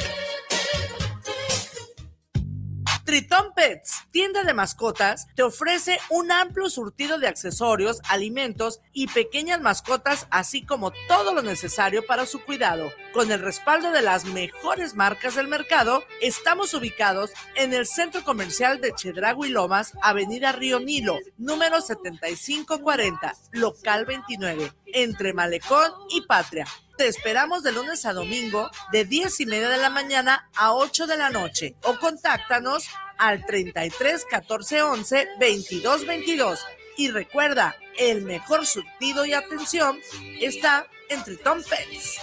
[3.05, 9.61] Triton Pets, tienda de mascotas, te ofrece un amplio surtido de accesorios, alimentos y pequeñas
[9.61, 12.91] mascotas, así como todo lo necesario para su cuidado.
[13.13, 18.79] Con el respaldo de las mejores marcas del mercado, estamos ubicados en el centro comercial
[18.79, 26.67] de Chedrago Lomas, Avenida Río Nilo, número 7540, local 29, entre Malecón y Patria.
[26.99, 31.07] Te esperamos de lunes a domingo de 10 y media de la mañana a 8
[31.07, 32.87] de la noche o contáctanos
[33.17, 36.59] al 33 14 11 22 22.
[36.97, 39.97] Y recuerda, el mejor surtido y atención
[40.41, 42.19] está en Triton Pets.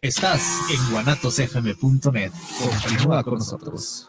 [0.00, 2.30] Estás en guanatosfm.net.
[2.60, 4.08] Continúa con nosotros.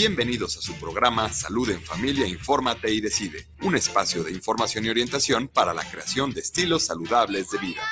[0.00, 4.88] Bienvenidos a su programa Salud en Familia, Infórmate y Decide, un espacio de información y
[4.88, 7.82] orientación para la creación de estilos saludables de vida.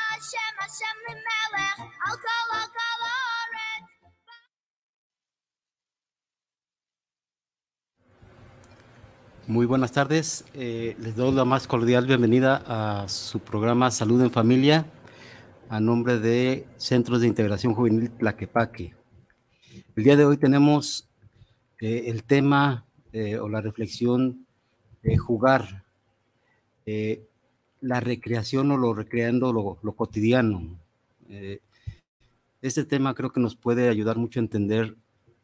[9.47, 14.31] Muy buenas tardes, eh, les doy la más cordial bienvenida a su programa Salud en
[14.31, 14.87] Familia
[15.69, 18.95] a nombre de Centros de Integración Juvenil Tlaquepaque.
[19.95, 21.08] El día de hoy tenemos
[21.81, 24.47] eh, el tema eh, o la reflexión
[25.03, 25.85] de jugar,
[26.87, 27.25] eh,
[27.81, 30.77] la recreación o lo recreando lo, cotidiano.
[32.61, 34.97] este tema creo que nos puede ayudar mucho a entender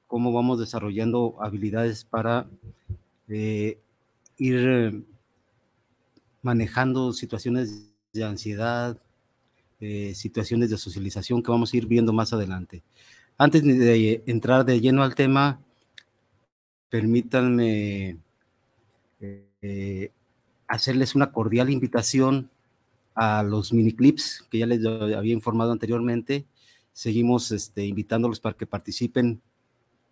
[0.08, 2.48] cómo vamos desarrollando habilidades para
[4.36, 5.04] ir
[6.42, 8.98] manejando situaciones de ansiedad,
[10.14, 12.82] situaciones de socialización que vamos a ir viendo más adelante.
[13.38, 15.63] Antes de entrar de lleno al tema,
[16.94, 18.18] permítanme
[19.20, 20.12] eh,
[20.68, 22.50] hacerles una cordial invitación
[23.16, 26.44] a los mini clips que ya les había informado anteriormente.
[26.92, 29.42] Seguimos este, invitándolos para que participen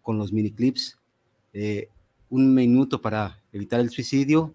[0.03, 0.98] con los mini clips.
[1.53, 1.88] Eh,
[2.31, 4.53] un minuto para evitar el suicidio.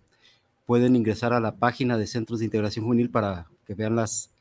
[0.65, 4.31] Pueden ingresar a la página de Centros de Integración Juvenil para que vean las,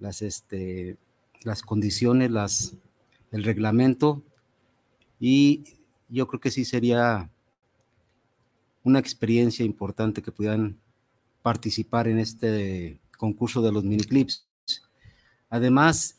[0.00, 0.96] las, este,
[1.44, 2.74] las condiciones, las,
[3.30, 4.20] el reglamento
[5.20, 5.62] y
[6.08, 7.30] yo creo que sí sería
[8.82, 10.78] una experiencia importante que pudieran
[11.42, 14.46] participar en este concurso de los mini clips.
[15.48, 16.18] Además,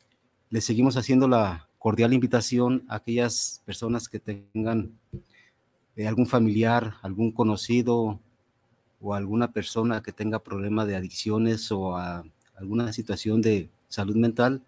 [0.49, 4.97] les seguimos haciendo la cordial invitación a aquellas personas que tengan
[5.95, 8.19] eh, algún familiar, algún conocido
[8.99, 11.95] o alguna persona que tenga problema de adicciones o
[12.55, 14.63] alguna situación de salud mental,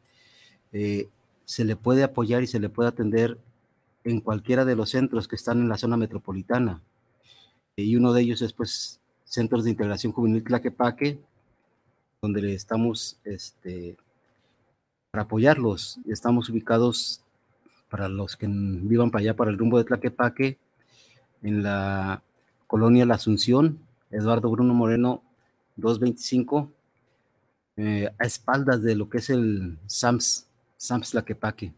[0.72, 1.09] eh,
[1.45, 3.39] se le puede apoyar y se le puede atender
[4.03, 6.81] en cualquiera de los centros que están en la zona metropolitana.
[7.75, 11.19] Y uno de ellos es pues Centros de Integración Juvenil Tlaquepaque,
[12.21, 13.97] donde le estamos este,
[15.11, 15.99] para apoyarlos.
[16.07, 17.21] Estamos ubicados
[17.89, 20.57] para los que vivan para allá, para el rumbo de Tlaquepaque,
[21.43, 22.23] en la
[22.65, 23.79] colonia La Asunción,
[24.11, 25.21] Eduardo Bruno Moreno
[25.75, 26.71] 225,
[27.77, 30.47] eh, a espaldas de lo que es el SAMS,
[30.77, 31.73] SAMS Tlaquepaque.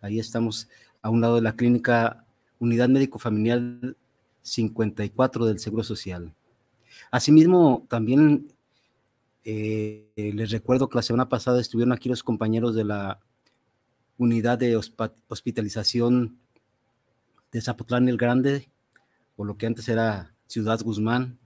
[0.00, 0.68] Ahí estamos
[1.02, 2.24] a un lado de la clínica
[2.58, 3.60] Unidad Médico Familiar
[4.42, 6.34] 54 del Seguro Social.
[7.10, 8.52] Asimismo, también
[9.44, 13.20] eh, les recuerdo que la semana pasada estuvieron aquí los compañeros de la
[14.18, 16.38] unidad de hospitalización
[17.52, 18.68] de Zapotlán el Grande,
[19.36, 21.38] o lo que antes era Ciudad Guzmán.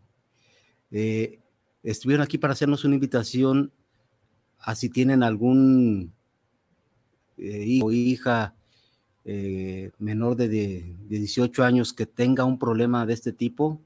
[0.91, 1.39] Eh,
[1.83, 3.73] estuvieron aquí para hacernos una invitación
[4.59, 6.13] a si tienen algún
[7.37, 8.55] eh, hijo o hija
[9.27, 13.81] eh, menor de, 18 años que tenga un problema de este tipo,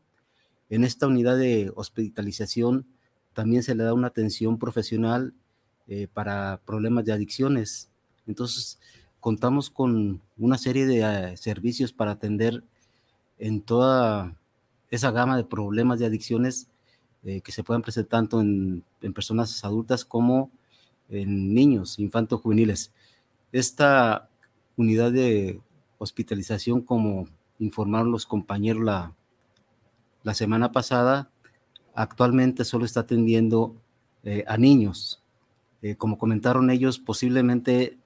[0.69, 2.87] en esta unidad de hospitalización
[3.35, 5.33] también se le da una atención profesional
[5.87, 7.89] eh, para problemas de adicciones.
[8.27, 8.81] Entonces,
[9.21, 12.65] contamos con una serie de eh, servicios para atender
[13.39, 14.37] en toda
[14.91, 16.69] esa gama de problemas de adicciones
[17.45, 20.51] que se puedan presentar tanto en, personas adultas como
[21.11, 22.91] en niños, infantos juveniles.
[23.53, 24.28] Esta
[24.79, 25.61] unidad de
[25.99, 27.29] hospitalización, como
[27.59, 29.13] informaron los compañeros la,
[30.23, 31.31] la semana pasada,
[31.95, 33.75] actualmente solo está atendiendo
[34.25, 35.23] eh, a niños.
[35.83, 37.99] Eh, como comentaron ellos, posiblemente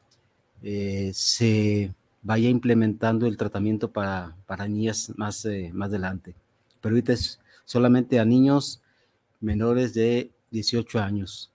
[1.13, 1.93] se
[2.23, 6.37] vaya implementando el tratamiento para, para niñas más, más adelante.
[6.81, 8.81] Pero ahorita es solamente a niños
[9.41, 11.51] menores de 18 años.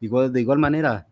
[0.00, 1.06] Igual, de igual manera,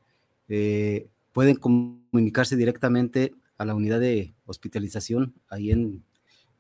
[0.49, 1.07] eh,
[1.41, 6.05] pueden comunicarse directamente a la unidad de hospitalización ahí en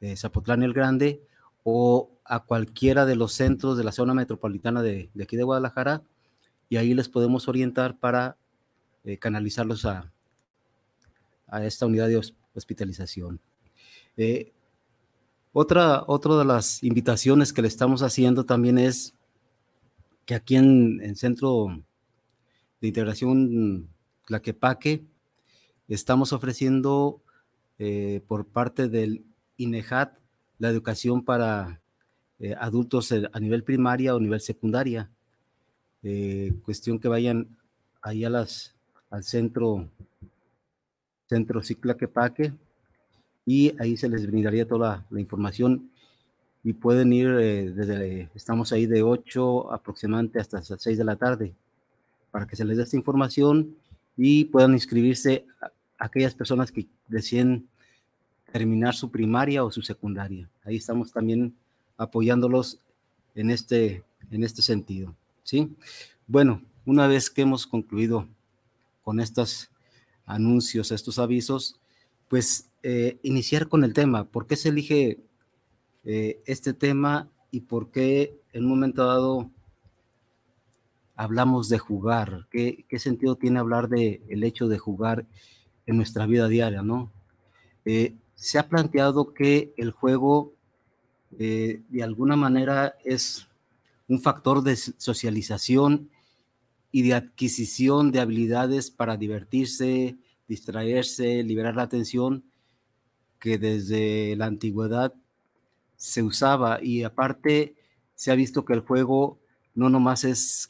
[0.00, 1.20] eh, Zapotlán el Grande
[1.64, 6.02] o a cualquiera de los centros de la zona metropolitana de, aquí de Guadalajara
[6.70, 8.38] y ahí les podemos orientar para
[9.04, 10.10] eh, canalizarlos a,
[11.48, 12.22] a, esta unidad de
[12.54, 13.38] hospitalización.
[15.52, 19.12] otra, otra de las invitaciones que le estamos haciendo también es
[20.24, 21.66] que aquí en el Centro
[22.80, 23.90] de Integración
[24.30, 25.02] Tlaquepaque
[25.88, 27.20] estamos ofreciendo
[27.80, 29.24] eh, por parte del
[29.56, 30.16] INEJAT
[30.60, 31.80] la educación para
[32.38, 35.10] eh, adultos a nivel primaria o nivel secundaria.
[36.04, 37.48] Eh, cuestión que vayan
[38.02, 38.28] ahí a
[39.10, 39.88] al centro,
[41.26, 42.52] centro Ciclaquepaque
[43.44, 45.90] y ahí se les brindaría toda la información
[46.62, 51.16] y pueden ir eh, desde, estamos ahí de 8 aproximadamente hasta las 6 de la
[51.16, 51.52] tarde
[52.30, 53.74] para que se les dé esta información
[54.16, 55.46] y puedan inscribirse
[55.98, 57.68] aquellas personas que deciden
[58.52, 60.48] terminar su primaria o su secundaria.
[60.64, 61.54] Ahí estamos también
[61.96, 62.80] apoyándolos
[63.34, 65.14] en este, en este sentido.
[65.42, 65.74] ¿sí?
[66.26, 68.26] Bueno, una vez que hemos concluido
[69.02, 69.70] con estos
[70.26, 71.78] anuncios, estos avisos,
[72.28, 74.24] pues eh, iniciar con el tema.
[74.24, 75.20] ¿Por qué se elige
[76.04, 79.50] eh, este tema y por qué en un momento dado
[81.20, 82.46] hablamos de jugar.
[82.50, 85.26] ¿Qué, sentido tiene hablar de el hecho de jugar
[85.84, 87.12] en nuestra vida diaria, no?
[87.84, 90.54] Eh, se ha planteado que el juego
[91.38, 93.46] eh, de alguna manera es
[94.08, 96.08] un factor de socialización
[96.90, 100.16] y de adquisición de habilidades para divertirse,
[100.48, 102.44] distraerse, liberar la atención,
[103.38, 105.12] que desde la antigüedad
[105.96, 107.74] se usaba y aparte
[108.14, 109.38] se ha visto que el juego
[109.74, 110.69] no nomás es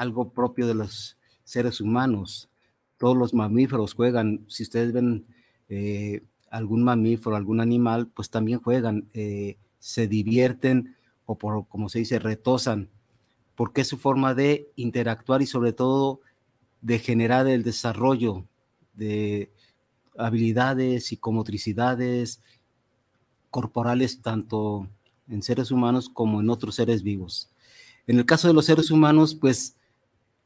[0.00, 2.48] algo propio de los seres humanos,
[2.96, 5.26] todos los mamíferos juegan, si ustedes ven
[5.68, 11.98] eh, algún mamífero, algún animal, pues también juegan, eh, se divierten o por, como se
[11.98, 12.88] dice, retosan,
[13.54, 16.20] porque es su forma de interactuar y sobre todo
[16.80, 18.46] de generar el desarrollo
[18.94, 19.52] de
[20.16, 22.40] habilidades, psicomotricidades,
[23.50, 24.88] corporales tanto
[25.28, 27.50] en seres humanos como en otros seres vivos.
[28.06, 29.76] En el caso de los seres humanos, pues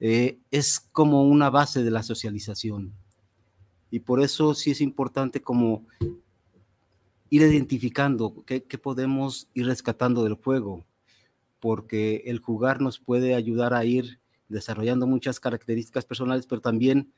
[0.00, 2.92] eh, es como una base de la socialización.
[3.90, 5.86] Y por eso sí es importante como
[7.30, 10.84] ir identificando qué, qué podemos ir rescatando del juego,
[11.60, 17.12] porque el jugar nos puede ayudar a ir desarrollando muchas características personales, pero también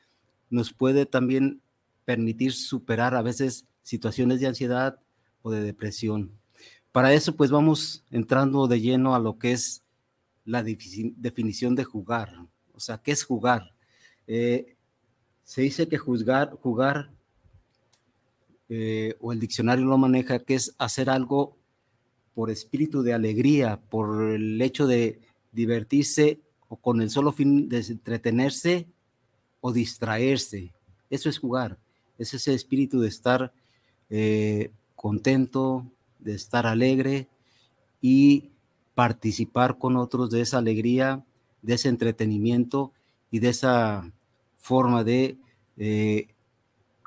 [0.50, 1.60] nos puede también
[2.04, 5.00] permitir superar a veces situaciones de ansiedad,
[5.50, 6.32] de depresión.
[6.92, 9.82] Para eso, pues vamos entrando de lleno a lo que es
[10.44, 12.32] la definición de jugar.
[12.76, 13.72] O sea, ¿qué es jugar?
[14.26, 14.76] Eh,
[15.44, 17.10] se dice que juzgar, jugar,
[18.68, 21.56] eh, o el diccionario lo maneja, que es hacer algo
[22.34, 25.20] por espíritu de alegría, por el hecho de
[25.52, 28.88] divertirse o con el solo fin de entretenerse
[29.60, 30.72] o distraerse.
[31.08, 31.78] Eso es jugar,
[32.18, 33.52] es ese espíritu de estar
[34.10, 35.86] eh, contento,
[36.18, 37.28] de estar alegre
[38.00, 38.50] y
[38.94, 41.24] participar con otros de esa alegría,
[41.62, 42.92] de ese entretenimiento
[43.30, 44.12] y de esa
[44.56, 45.38] forma de
[45.76, 46.28] eh,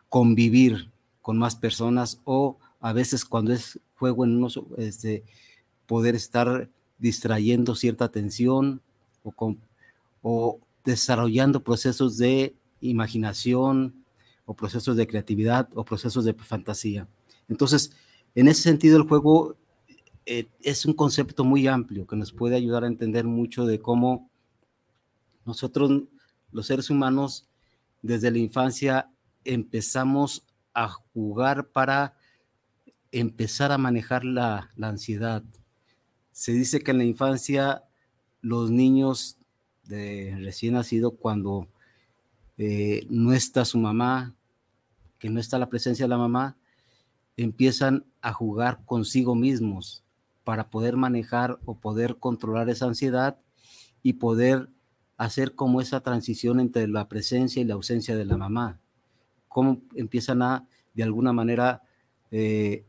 [0.10, 0.92] convivir
[1.22, 5.24] con más personas o a veces cuando es juego en unos, este,
[5.86, 8.82] poder estar distrayendo cierta atención
[9.24, 9.60] o, con,
[10.22, 14.06] o desarrollando procesos de imaginación
[14.46, 17.08] o procesos de creatividad o procesos de fantasía.
[17.48, 17.92] Entonces,
[18.36, 19.56] en ese sentido, el juego
[20.26, 24.29] eh, es un concepto muy amplio que nos puede ayudar a entender mucho de cómo
[25.50, 26.04] nosotros,
[26.52, 27.48] los seres humanos,
[28.02, 29.10] desde la infancia
[29.44, 32.16] empezamos a jugar para
[33.12, 35.44] empezar a manejar la, ansiedad.
[36.32, 37.84] Se dice que en la infancia
[38.42, 39.38] los niños
[39.86, 41.68] de recién nacido cuando
[42.58, 44.36] eh, no está su mamá,
[45.18, 46.56] que no está la presencia de la mamá,
[47.36, 50.04] empiezan a jugar consigo mismos
[50.44, 53.38] para poder manejar o poder controlar esa ansiedad
[54.04, 54.70] y poder
[55.20, 58.80] hacer como esa transición entre la presencia y la ausencia de la mamá.
[59.48, 61.84] Cómo empiezan a, de alguna manera,
[62.32, 62.86] eh,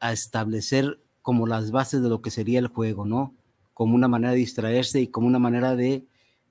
[0.00, 3.34] a establecer como las bases de lo que sería el juego, ¿no?
[3.74, 6.06] Como una manera de distraerse y como una manera de,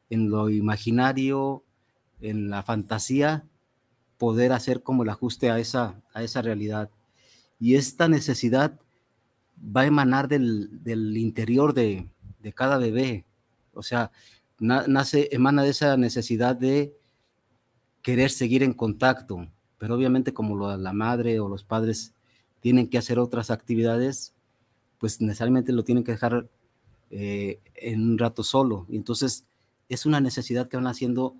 [0.10, 1.64] en lo imaginario,
[2.20, 3.46] en la fantasía,
[4.18, 6.90] poder hacer como el ajuste a esa, a esa realidad.
[7.60, 8.78] Y esta necesidad
[9.58, 10.70] va a emanar del,
[11.18, 12.08] interior de,
[12.54, 13.26] cada bebé.
[13.74, 14.12] O sea,
[14.62, 16.96] nace, emana de esa necesidad de
[18.02, 22.14] querer seguir en contacto, pero obviamente como la madre o los padres
[22.60, 24.34] tienen que hacer otras actividades,
[25.00, 26.48] pues necesariamente lo tienen que dejar
[27.10, 28.86] eh, en un rato solo.
[28.88, 29.46] Y entonces
[29.90, 31.36] es una necesidad que van haciendo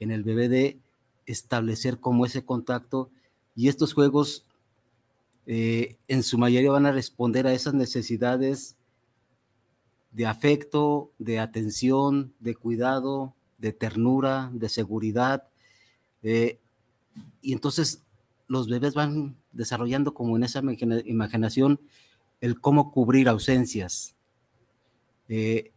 [0.00, 0.78] en el bebé de
[1.26, 3.10] establecer como ese contacto
[3.54, 4.46] y estos juegos
[5.46, 8.76] eh, en su mayoría van a responder a esas necesidades
[10.14, 15.48] de afecto, de atención, de cuidado, de ternura, de seguridad.
[16.22, 16.60] Eh,
[17.42, 18.00] y entonces
[18.46, 20.62] los bebés van desarrollando como en esa
[21.04, 21.80] imaginación
[22.40, 24.14] el cómo cubrir ausencias.
[25.28, 25.72] Eh,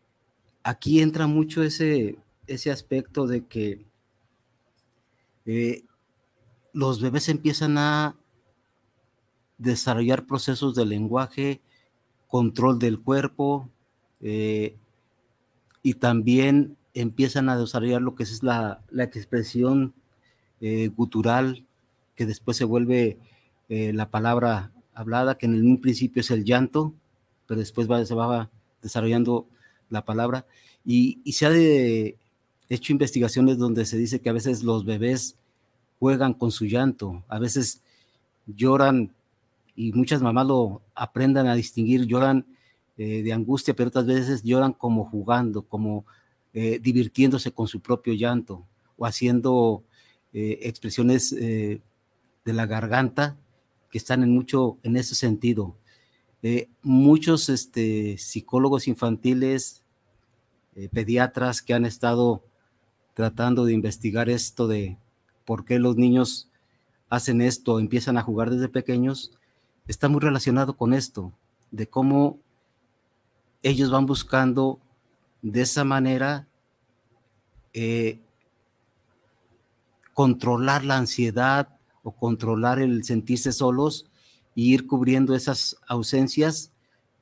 [0.62, 3.88] aquí entra mucho ese, ese aspecto de que
[6.74, 8.16] los bebés empiezan a
[9.58, 11.62] desarrollar procesos de lenguaje,
[12.28, 13.72] control del cuerpo
[14.22, 14.76] eh,
[15.84, 19.94] y también empiezan a desarrollar lo que es la, expresión
[20.62, 21.66] eh, gutural,
[22.16, 23.18] que después se vuelve
[23.70, 26.94] eh, la palabra hablada, que en un principio es el llanto,
[27.46, 28.50] pero después va, se va
[28.82, 29.48] desarrollando
[29.90, 30.46] la palabra.
[30.84, 31.52] Y, se ha
[32.70, 35.38] hecho investigaciones donde se dice que a veces los bebés
[36.00, 37.82] juegan con su llanto, a veces
[38.46, 39.14] lloran
[39.76, 42.46] y muchas mamás lo aprendan a distinguir, lloran
[42.98, 46.06] eh, de angustia, pero otras veces lloran como jugando, como
[46.54, 48.66] eh, divirtiéndose con su propio llanto
[48.98, 49.84] o haciendo
[50.34, 51.82] eh, expresiones de
[52.46, 53.38] la garganta
[53.92, 55.76] que están en mucho en ese sentido.
[56.82, 59.84] muchos este, psicólogos infantiles,
[60.92, 62.44] pediatras que han estado
[63.14, 64.98] tratando de investigar esto de
[65.46, 66.50] por qué los niños
[67.10, 69.32] hacen esto, empiezan a jugar desde pequeños,
[69.88, 71.32] está muy relacionado con esto,
[71.72, 72.40] de cómo
[73.68, 74.80] ellos van buscando
[75.42, 76.48] de esa manera
[77.74, 78.20] eh,
[80.14, 81.70] controlar la ansiedad
[82.02, 84.10] o controlar el sentirse solos
[84.56, 86.72] y ir cubriendo esas ausencias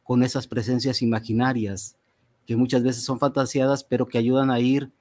[0.03, 1.95] con esas presencias imaginarias,
[2.45, 4.91] que muchas veces son fantasiadas, pero que ayudan a ir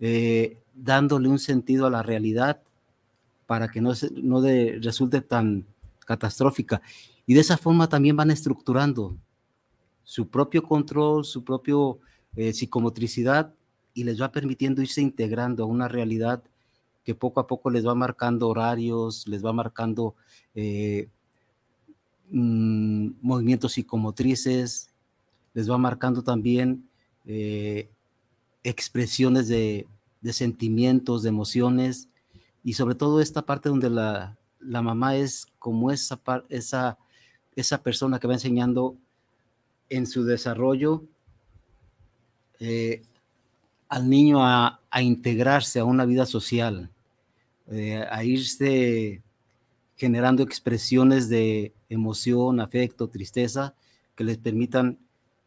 [0.00, 2.60] eh, dándole un sentido a la realidad
[3.46, 5.64] para que no, no resulte tan
[6.00, 6.82] catastrófica.
[7.24, 9.16] Y de esa forma también van estructurando
[10.04, 11.98] su propio control, su propio
[12.36, 13.52] eh, psicomotricidad
[13.94, 16.42] y les va permitiendo irse integrando a una realidad
[17.04, 20.14] que poco a poco les va marcando horarios, les va marcando
[20.54, 21.08] eh,
[22.30, 24.90] mm, movimientos psicomotrices,
[25.54, 26.88] les va marcando también
[27.26, 27.88] eh,
[28.62, 29.86] expresiones de,
[30.30, 32.08] sentimientos, de emociones,
[32.64, 36.96] y sobre todo esta parte donde la, la mamá es como esa, esa,
[37.56, 38.96] esa persona que va enseñando
[39.92, 41.04] en su desarrollo
[42.58, 43.02] eh,
[43.88, 46.90] al niño a, integrarse a una vida social,
[47.70, 49.22] eh, a irse
[49.96, 53.74] generando expresiones de emoción, afecto, tristeza,
[54.14, 54.98] que les permitan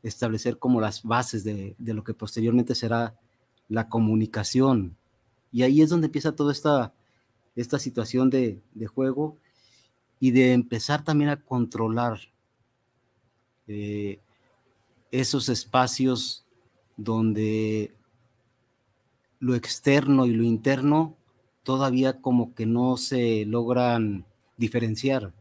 [0.04, 3.16] establecer como las bases de, de lo que posteriormente será
[3.70, 4.96] la comunicación.
[5.52, 6.94] Y ahí es donde empieza toda esta
[7.56, 8.62] esta situación de,
[8.94, 9.38] juego
[10.20, 12.20] y de empezar también a controlar
[13.68, 14.20] eh,
[15.20, 16.46] esos espacios
[16.98, 17.94] donde
[19.40, 21.16] lo externo y lo interno
[21.64, 24.26] todavía como que no se logran
[24.58, 25.34] diferenciar.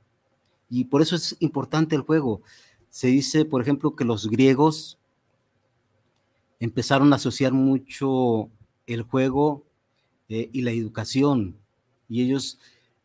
[0.71, 2.43] Y por eso es importante el juego.
[2.91, 4.99] Se dice, por ejemplo, que los griegos
[6.61, 8.49] empezaron a asociar mucho
[8.87, 9.65] el juego
[10.29, 11.57] eh, y la educación
[12.09, 12.59] y ellos,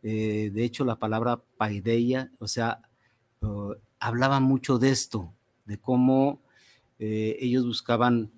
[0.03, 2.81] eh, de hecho, la palabra paideia, o sea,
[3.41, 5.33] uh, hablaban mucho de esto,
[5.65, 6.39] de cómo
[6.99, 8.29] eh, ellos buscaban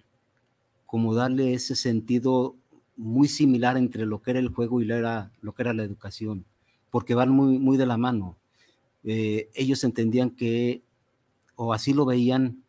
[0.86, 2.56] como darle ese sentido
[2.98, 5.84] muy similar entre lo que era el juego y lo, era, lo que era la
[5.84, 6.46] educación,
[6.90, 8.38] porque van muy, muy de la mano.
[9.04, 10.82] Eh, ellos entendían que,
[11.56, 12.64] o así lo veían,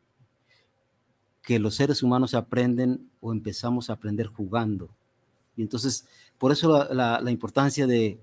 [1.42, 4.88] que los seres humanos aprenden o empezamos a aprender jugando.
[5.56, 6.06] Y entonces
[6.42, 8.18] por eso la, importancia de,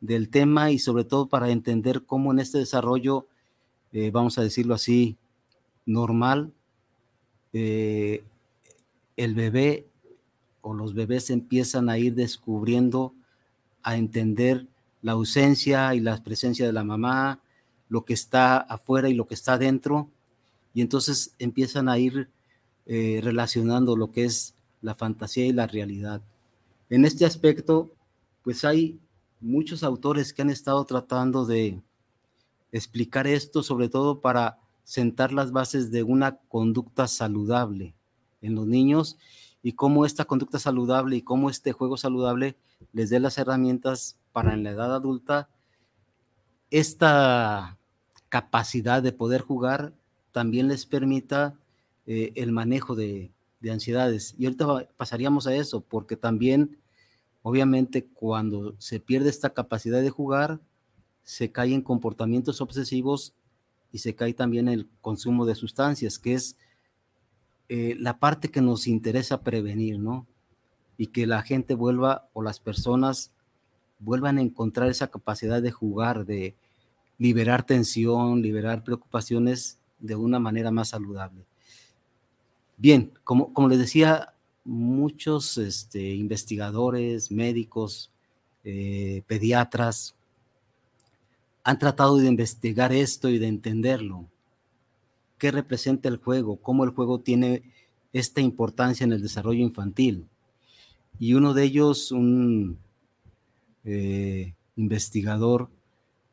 [0.00, 3.26] del tema y sobre todo para entender cómo en este desarrollo,
[3.92, 5.18] eh, vamos a decirlo así,
[5.84, 6.54] normal,
[7.52, 8.22] eh,
[9.16, 9.86] el bebé
[10.62, 13.14] o los bebés empiezan a ir descubriendo,
[13.82, 14.66] a entender
[15.02, 17.40] la ausencia y la presencia de la mamá,
[17.88, 20.08] lo que está afuera y lo que está dentro,
[20.74, 22.28] y entonces empiezan a ir
[22.86, 26.22] eh, relacionando lo que es la fantasía y la realidad.
[26.88, 27.90] En este aspecto,
[28.42, 28.98] pues hay
[29.40, 31.80] muchos autores que han estado tratando de
[32.72, 37.94] explicar esto, sobre todo para sentar las bases de una conducta saludable
[38.40, 39.18] en los niños
[39.62, 42.56] y cómo esta conducta saludable y cómo este juego saludable
[42.92, 45.48] les dé las herramientas para en la edad adulta
[46.70, 47.78] esta
[48.28, 49.92] capacidad de poder jugar
[50.32, 51.58] también les permita
[52.06, 54.34] eh, el manejo de, de ansiedades.
[54.38, 56.78] Y ahorita pasaríamos a eso, porque también,
[57.42, 60.60] obviamente, cuando se pierde esta capacidad de jugar,
[61.22, 63.34] se cae en comportamientos obsesivos
[63.92, 66.56] y se cae también el consumo de sustancias, que es
[67.68, 70.26] eh, la parte que nos interesa prevenir, ¿no?
[70.96, 73.32] Y que la gente vuelva o las personas
[73.98, 76.56] vuelvan a encontrar esa capacidad de jugar, de
[77.18, 81.44] liberar tensión, liberar preocupaciones de una manera más saludable.
[82.76, 88.10] Bien, como, como les decía, muchos este, investigadores, médicos,
[88.64, 90.16] eh, pediatras,
[91.62, 94.26] han tratado de investigar esto y de entenderlo.
[95.38, 96.56] ¿Qué representa el juego?
[96.56, 97.62] ¿Cómo el juego tiene
[98.12, 100.26] esta importancia en el desarrollo infantil?
[101.18, 102.78] Y uno de ellos, un
[103.84, 105.68] eh, investigador,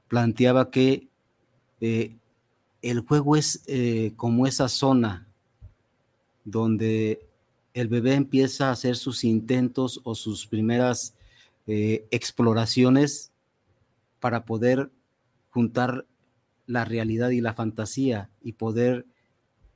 [0.07, 1.07] planteaba que
[1.81, 2.15] eh,
[2.81, 3.62] el juego es
[4.15, 5.27] como esa zona
[6.48, 7.27] donde
[7.74, 11.13] el bebé empieza a hacer sus intentos o sus primeras
[11.67, 13.31] eh, exploraciones
[14.19, 14.89] para poder
[15.58, 16.06] juntar
[16.68, 19.08] la realidad y la fantasía y poder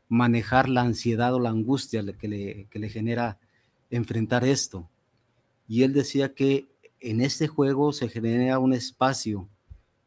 [0.09, 3.39] manejar la ansiedad o la angustia que le, que le genera
[3.89, 4.87] enfrentar esto.
[5.67, 6.67] Y él decía que
[6.99, 9.49] en este juego se genera un espacio,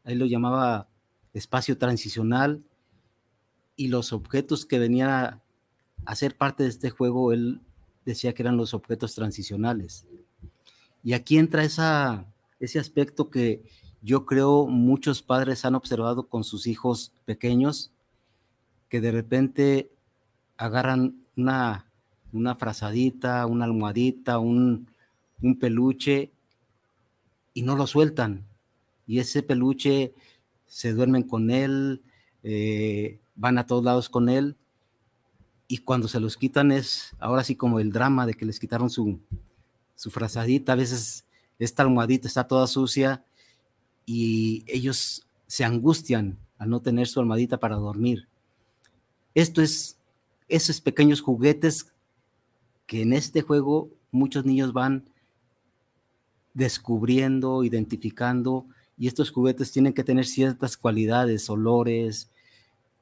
[0.05, 0.87] él lo llamaba
[1.33, 2.63] espacio transicional,
[3.75, 5.41] y los objetos que venían
[6.05, 7.59] hacer parte de este juego, él
[8.05, 10.07] decía que eran los objetos transicionales.
[11.03, 13.61] Y aquí entra esa, ese aspecto que
[14.05, 17.91] yo creo muchos padres han observado con sus hijos pequeños,
[18.87, 19.89] que de repente
[20.57, 21.89] agarran una,
[22.31, 24.87] una frazadita, una almohadita, un,
[25.41, 26.31] un peluche
[27.55, 28.45] y no lo sueltan.
[29.07, 30.13] Y ese peluche
[30.67, 32.03] se duermen con él,
[32.43, 34.55] eh, van a todos lados con él
[35.67, 38.91] y cuando se los quitan es ahora sí como el drama de que les quitaron
[38.91, 39.19] su,
[39.95, 41.25] su frazadita, a veces
[41.57, 43.25] esta almohadita está toda sucia
[44.05, 48.27] y ellos se angustian al no tener su almohadita para dormir.
[49.33, 49.97] Esto es
[50.47, 51.91] esos pequeños juguetes
[52.85, 55.09] que en este juego muchos niños van
[56.53, 58.65] descubriendo, identificando,
[58.97, 62.29] y estos juguetes tienen que tener ciertas cualidades, olores,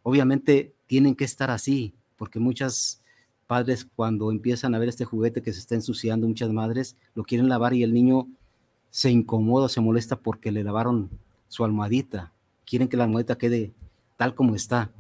[0.02, 3.02] obviamente tienen que estar así, porque muchas
[3.46, 7.50] padres cuando empiezan a ver este juguete que se está ensuciando, muchas madres lo quieren
[7.50, 8.28] lavar y el niño
[8.94, 11.10] se incomoda, se molesta porque le lavaron
[11.48, 12.32] su almohadita,
[12.64, 13.74] quieren que la almohadita quede
[14.18, 14.92] tal como está.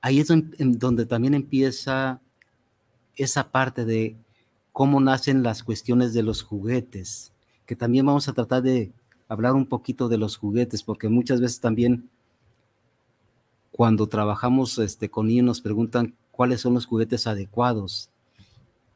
[0.00, 0.28] Ahí es
[0.58, 2.22] donde también empieza
[3.16, 4.16] esa parte de
[4.72, 7.34] cómo nacen las cuestiones de los juguetes,
[7.66, 8.90] que también vamos a tratar de
[9.28, 12.08] hablar un poquito de los juguetes, porque muchas veces también
[13.70, 18.08] cuando trabajamos este, con niños nos preguntan cuáles son los juguetes adecuados.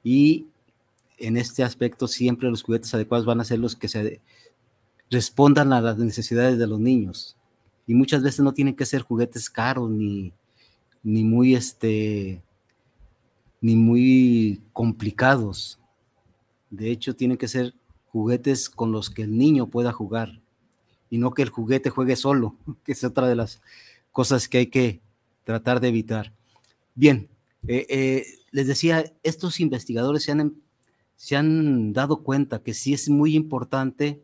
[0.02, 0.46] Y
[1.18, 4.20] en este aspecto siempre los juguetes adecuados van a ser los que se
[5.10, 7.36] respondan a las necesidades de los niños.
[7.86, 10.32] Y muchas veces no tienen que ser juguetes caros ni,
[11.02, 12.42] ni muy este
[13.60, 15.78] ni muy complicados.
[16.70, 17.74] De hecho, tienen que ser
[18.08, 20.42] juguetes con los que el niño pueda jugar
[21.08, 23.62] y no que el juguete juegue solo, que es otra de las
[24.12, 25.00] cosas que hay que
[25.44, 26.32] tratar de evitar.
[26.94, 27.28] Bien,
[27.66, 30.56] eh, eh, les decía, estos investigadores se han,
[31.16, 34.22] se han dado cuenta que sí es muy importante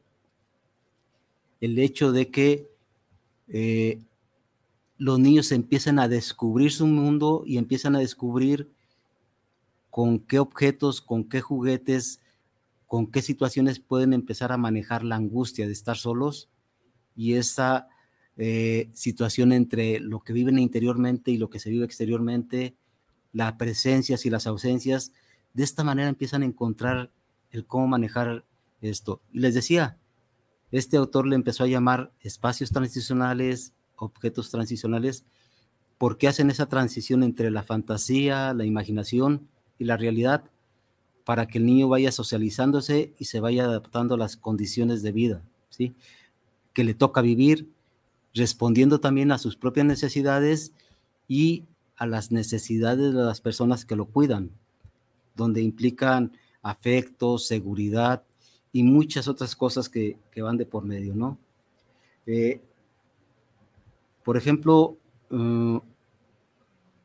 [1.61, 2.70] el hecho de que
[3.48, 4.00] eh,
[4.96, 8.70] los niños empiezan a descubrir su mundo y empiezan a descubrir
[9.90, 12.20] con qué objetos, con qué juguetes,
[12.87, 16.48] con qué situaciones pueden empezar a manejar la angustia de estar solos
[17.14, 17.88] y esa
[18.94, 22.74] situación entre lo que viven interiormente y lo que se vive exteriormente,
[23.33, 25.12] las presencias y las ausencias,
[25.54, 27.10] de esta manera empiezan a encontrar
[27.50, 28.44] el cómo manejar
[28.80, 29.20] esto.
[29.32, 29.98] Y les decía,
[30.70, 35.24] Este autor le empezó a llamar espacios transicionales, objetos transicionales,
[35.98, 40.44] porque hacen esa transición entre la fantasía, la imaginación y la realidad
[41.24, 45.42] para que el niño vaya socializándose y se vaya adaptando a las condiciones de vida,
[45.68, 45.94] ¿sí?
[46.72, 47.68] Que le toca vivir,
[48.34, 50.72] respondiendo también a sus propias necesidades
[51.28, 51.64] y
[51.96, 54.50] a las necesidades de las personas que lo cuidan,
[55.40, 58.22] donde implican afecto, seguridad
[58.72, 61.38] y muchas otras cosas que, van de por medio, ¿no?
[62.26, 62.61] Eh,
[64.22, 64.96] por ejemplo,
[65.31, 65.81] uh,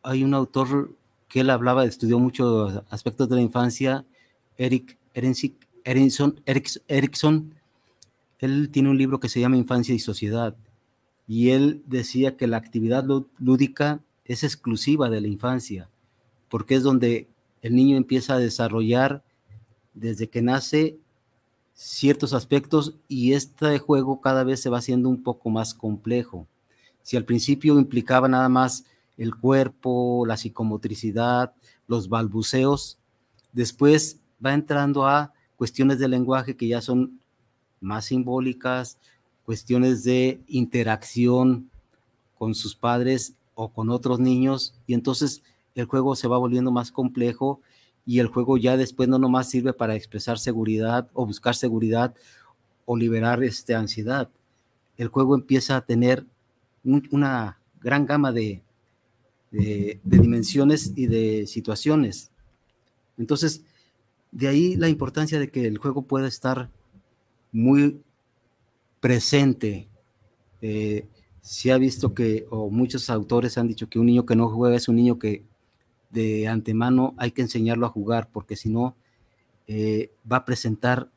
[0.04, 0.92] hay un autor
[1.28, 4.06] que él hablaba, estudió muchos aspectos de la infancia,
[4.58, 4.98] Eric
[5.86, 6.42] Erickson,
[6.88, 7.54] Erickson,
[8.40, 10.56] él tiene un libro que se llama Infancia y Sociedad,
[11.28, 13.06] y él decía que la actividad
[13.40, 15.90] lúdica es exclusiva de la infancia,
[16.50, 17.28] porque es donde
[17.66, 19.24] el niño empieza a desarrollar
[19.96, 21.00] desde que nace
[21.74, 26.46] ciertos aspectos y este juego cada vez se va haciendo un poco más complejo.
[27.02, 28.86] Si al principio implicaba nada más
[29.18, 31.54] el cuerpo, la psicomotricidad,
[31.88, 33.00] los balbuceos,
[33.52, 37.20] después va entrando a cuestiones de lenguaje que ya son
[37.82, 39.00] más simbólicas,
[39.44, 41.72] cuestiones de interacción
[42.38, 45.42] con sus padres o con otros niños, y entonces
[45.76, 47.62] el juego se va volviendo más complejo
[48.06, 52.16] y el juego ya después no nomás sirve para expresar seguridad o buscar seguridad
[52.86, 54.30] o liberar este, ansiedad.
[54.98, 56.26] El juego empieza a tener
[56.84, 58.62] una gran gama de,
[60.04, 62.32] dimensiones y de situaciones.
[63.18, 63.64] Entonces,
[64.32, 66.70] de ahí la importancia de que el juego pueda estar
[67.52, 68.02] muy
[69.00, 69.88] presente.
[70.62, 71.08] Eh,
[71.42, 74.76] se ha visto que, o muchos autores han dicho que un niño que no juega
[74.76, 75.44] es un niño que
[76.16, 78.96] de antemano hay que enseñarlo a jugar, porque si no,
[79.68, 81.12] eh, va a presentar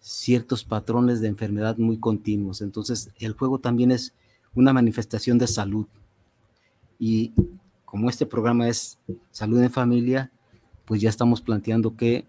[0.00, 2.60] ciertos patrones de enfermedad muy continuos.
[2.60, 4.14] Entonces, el juego también es
[4.54, 5.86] una manifestación de salud.
[6.98, 7.32] Y
[7.84, 8.98] como este programa es
[9.30, 10.32] salud en familia,
[10.84, 12.26] pues ya estamos planteando que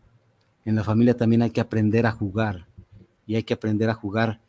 [0.66, 2.68] en la familia también hay que aprender a jugar
[3.26, 4.40] y hay que aprender a jugar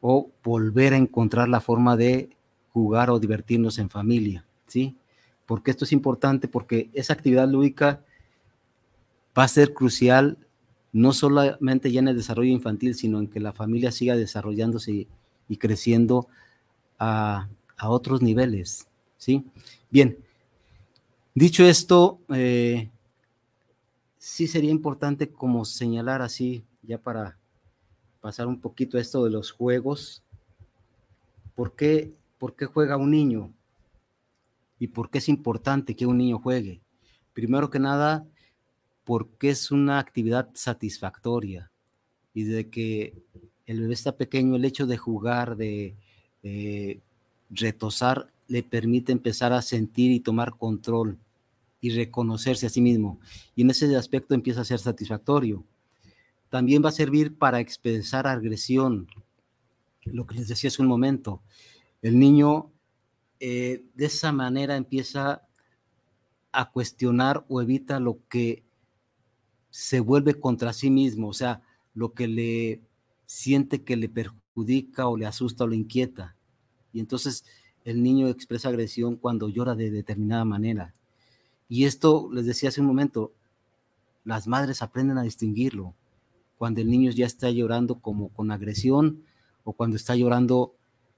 [0.00, 2.30] o volver a encontrar la forma de
[2.72, 4.96] jugar o divertirnos en familia, ¿sí?
[5.48, 8.04] Porque esto es importante porque esa actividad lúdica
[9.36, 10.36] va a ser crucial
[10.92, 15.08] no solamente ya en el desarrollo infantil, sino en que la familia siga desarrollándose
[15.48, 16.28] y, creciendo
[16.98, 17.48] a,
[17.82, 19.46] otros niveles, ¿sí?
[19.90, 20.18] Bien,
[21.34, 22.90] dicho esto, eh,
[24.18, 27.38] sí sería importante como señalar así, ya para
[28.20, 30.22] pasar un poquito esto de los juegos.
[31.54, 33.54] ¿Por qué, ¿Por qué juega un niño?
[34.78, 36.80] ¿Y por qué es importante que un niño juegue?
[37.32, 38.26] Primero que nada,
[39.04, 41.70] porque es una actividad satisfactoria
[42.34, 43.14] y de que
[43.66, 45.96] el bebé está pequeño, el hecho de jugar, de,
[46.42, 47.00] de
[47.50, 51.18] retosar, le permite empezar a sentir y tomar control
[51.80, 53.20] y reconocerse a sí mismo.
[53.54, 55.64] Y en ese aspecto empieza a ser satisfactorio
[56.48, 59.08] también va a servir para expresar agresión,
[60.04, 61.42] lo que les decía hace un momento.
[62.00, 62.70] El niño
[63.40, 65.42] eh, de esa manera empieza
[66.52, 68.64] a cuestionar o evita lo que
[69.70, 71.62] se vuelve contra sí mismo, o sea,
[71.94, 72.80] lo que le
[73.26, 76.34] siente que le perjudica o le asusta o le inquieta.
[76.92, 77.44] Y entonces
[77.84, 80.94] el niño expresa agresión cuando llora de determinada manera.
[81.68, 83.32] Y esto, les decía hace un momento,
[84.24, 85.94] las madres aprenden a distinguirlo
[86.56, 89.22] cuando el niño ya está llorando como con agresión
[89.64, 90.74] o cuando está llorando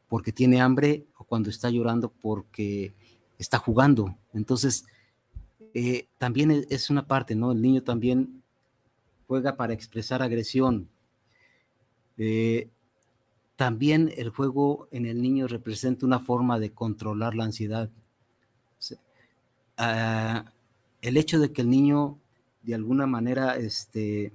[0.08, 2.92] porque tiene hambre cuando está llorando porque
[3.38, 4.18] está jugando.
[4.32, 4.84] Entonces,
[5.74, 7.52] eh, también e, es una parte, ¿no?
[7.52, 8.42] El niño también
[9.28, 10.88] juega para expresar agresión.
[12.18, 12.68] Eh,
[13.54, 17.90] también el juego en el niño representa una forma de controlar la ansiedad.
[19.76, 20.52] Ah,
[21.00, 22.18] el hecho de que el niño
[22.62, 24.32] de alguna manera este,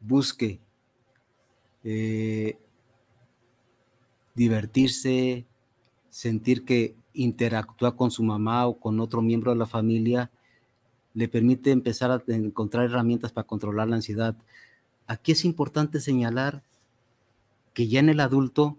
[0.00, 0.58] busque
[1.84, 2.58] eh,
[4.34, 5.44] divertirse,
[6.10, 10.30] sentir que interactúa con su mamá o con otro miembro de la familia,
[11.14, 14.36] le permite empezar a encontrar herramientas para controlar la ansiedad.
[15.06, 16.62] Aquí es importante señalar
[17.74, 18.76] que ya en el adulto,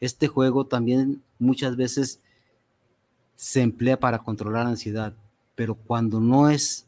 [0.00, 2.20] este juego también muchas veces
[3.34, 5.14] se emplea para controlar la ansiedad,
[5.54, 6.86] pero cuando no es,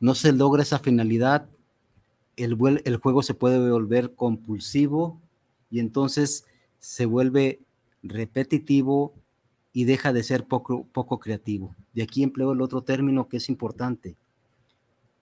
[0.00, 1.48] no se logra esa finalidad,
[2.36, 2.56] el,
[3.00, 5.20] juego se puede volver compulsivo
[5.70, 6.44] y entonces
[6.78, 7.60] se vuelve
[8.04, 9.14] repetitivo
[9.72, 11.74] y deja de ser poco, poco creativo.
[11.92, 14.16] De aquí empleo el otro término que es importante.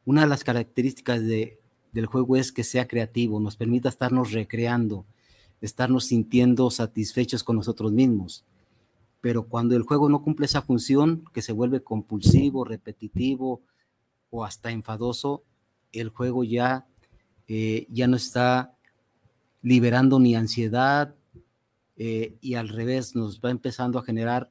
[0.04, 5.04] Una de las características de del juego es que sea creativo, nos permita estarnos recreando,
[5.60, 8.44] estarnos sintiendo satisfechos con nosotros mismos.
[9.20, 13.60] Pero cuando el juego no cumple esa función, que se vuelve compulsivo, repetitivo
[14.30, 15.44] o hasta enfadoso,
[15.92, 16.86] el juego ya,
[17.46, 18.74] eh, ya no está
[19.60, 21.14] liberando ni ansiedad
[21.96, 24.50] eh, y al revés nos va empezando a generar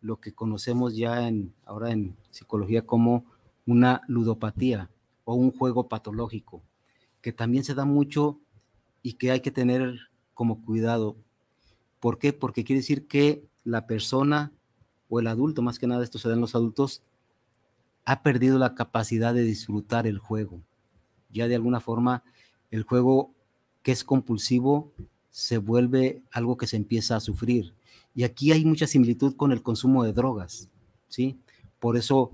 [0.00, 3.24] lo que conocemos ya en, ahora en psicología como
[3.66, 4.90] una ludopatía
[5.24, 6.62] o un juego patológico,
[7.20, 8.40] que también se da mucho
[9.02, 9.98] y que hay que tener
[10.34, 11.16] como cuidado.
[12.00, 12.32] ¿Por qué?
[12.32, 14.52] Porque quiere decir que la persona
[15.08, 17.02] o el adulto, más que nada esto se da en los adultos,
[18.04, 20.62] ha perdido la capacidad de disfrutar el juego.
[21.30, 22.22] Ya de alguna forma
[22.70, 23.34] el juego
[23.82, 24.92] que es compulsivo
[25.30, 27.74] se vuelve algo que se empieza a sufrir.
[28.14, 30.68] Y aquí hay mucha similitud con el consumo de drogas,
[31.08, 31.38] ¿sí?
[31.78, 32.32] Por eso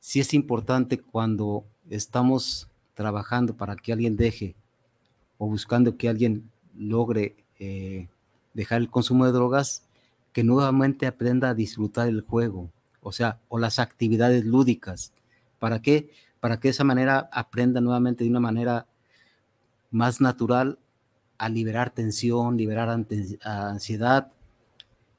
[0.00, 4.56] sí es importante cuando estamos trabajando para que alguien deje
[5.38, 8.08] o buscando que alguien logre eh,
[8.54, 9.84] dejar el consumo de drogas,
[10.32, 12.70] que nuevamente aprenda a disfrutar el juego,
[13.02, 15.12] o sea, o las actividades lúdicas.
[15.58, 16.10] ¿Para qué?
[16.40, 18.86] Para que de esa manera aprenda nuevamente de una manera
[19.90, 20.78] más natural
[21.38, 22.88] a liberar tensión, liberar
[23.42, 24.32] ansiedad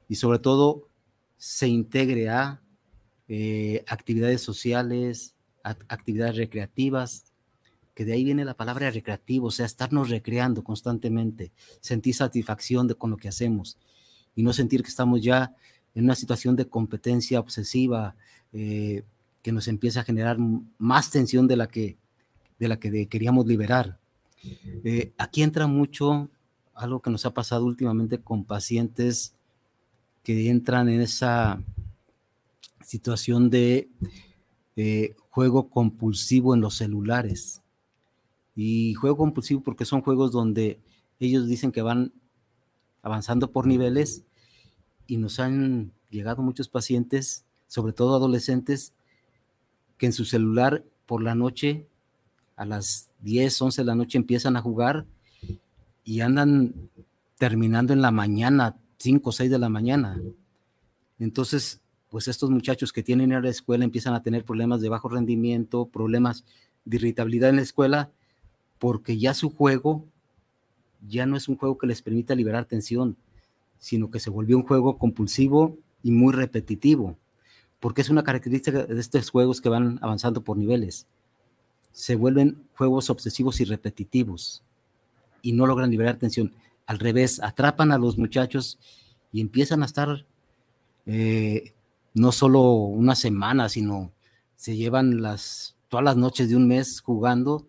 [0.08, 0.88] y sobre todo
[1.36, 2.60] se integre a
[3.28, 7.24] eh, actividades sociales, actividades recreativas,
[7.94, 12.94] que de ahí viene la palabra recreativo, o sea, estarnos recreando constantemente, sentir satisfacción de,
[12.94, 13.76] con lo que hacemos
[14.34, 15.54] y no sentir que estamos ya
[15.94, 18.14] en una situación de competencia obsesiva
[18.52, 19.02] eh,
[19.42, 20.38] que nos empieza a generar
[20.78, 21.96] más tensión de la que,
[22.58, 23.98] de la que queríamos liberar.
[24.42, 26.28] Eh, aquí entra mucho
[26.74, 29.34] algo que nos ha pasado últimamente con pacientes
[30.22, 31.62] que entran en esa
[32.84, 33.88] situación de
[35.30, 37.62] juego compulsivo en los celulares.
[38.54, 40.80] Y juego compulsivo porque son juegos donde
[41.20, 42.12] ellos dicen que van
[43.02, 44.24] avanzando por niveles
[45.06, 48.94] y nos han llegado muchos pacientes, sobre todo adolescentes,
[49.96, 51.86] que en su celular por la noche,
[52.58, 55.06] a las 10, 11 de la noche empiezan a jugar
[56.04, 56.74] y andan
[57.38, 60.20] terminando en la mañana, 5 o 6 de la mañana.
[61.20, 65.08] Entonces, pues estos muchachos que tienen a la escuela empiezan a tener problemas de bajo
[65.08, 66.44] rendimiento, problemas
[66.84, 68.10] de irritabilidad en la escuela,
[68.78, 70.04] porque ya su juego
[71.06, 73.16] ya no es un juego que les permita liberar tensión,
[73.78, 77.16] sino que se volvió un juego compulsivo y muy repetitivo,
[77.78, 81.06] porque es una característica de estos juegos que van avanzando por niveles.
[81.92, 84.62] Se vuelven juegos obsesivos y repetitivos
[85.42, 86.52] y no logran liberar tensión.
[86.86, 88.78] Al revés, atrapan a los muchachos
[89.32, 90.26] y empiezan a estar
[91.06, 91.74] eh,
[92.14, 94.12] no solo una semana, sino
[94.56, 97.66] se llevan las, todas las noches de un mes jugando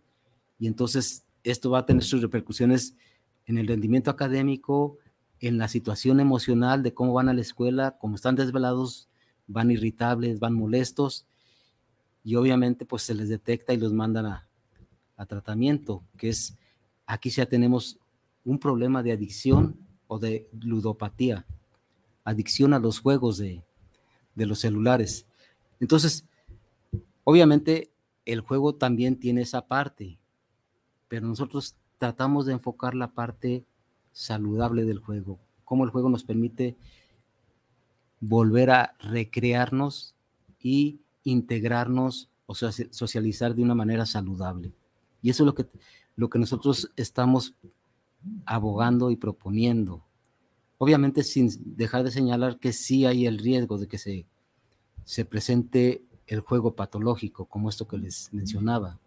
[0.60, 2.96] y entonces esto va a tener sus repercusiones
[3.46, 4.98] en el rendimiento académico,
[5.40, 9.08] en la situación emocional de cómo van a la escuela, cómo están desvelados,
[9.48, 11.26] van irritables, van molestos
[12.24, 14.48] y obviamente pues se les detecta y los mandan a,
[15.16, 16.58] a tratamiento, que es,
[17.06, 17.98] aquí ya tenemos
[18.46, 19.78] un problema de adicción
[20.08, 21.46] o de ludopatía,
[22.24, 23.64] adicción a los juegos de,
[24.36, 25.26] de los celulares.
[25.80, 26.26] Entonces,
[27.24, 27.92] obviamente
[28.26, 30.20] el juego también tiene esa parte,
[31.08, 33.66] pero nosotros tratamos de enfocar la parte
[34.12, 36.78] saludable del juego, cómo el juego nos permite
[38.20, 40.16] volver a recrearnos
[40.60, 44.74] y integrarnos o socializar de una manera saludable.
[45.22, 45.68] Y eso es lo que,
[46.16, 47.54] lo que nosotros estamos
[48.46, 50.04] abogando y proponiendo.
[50.78, 54.26] Obviamente sin dejar de señalar que sí hay el riesgo de que se,
[55.04, 59.00] se presente el juego patológico, como esto que les mencionaba.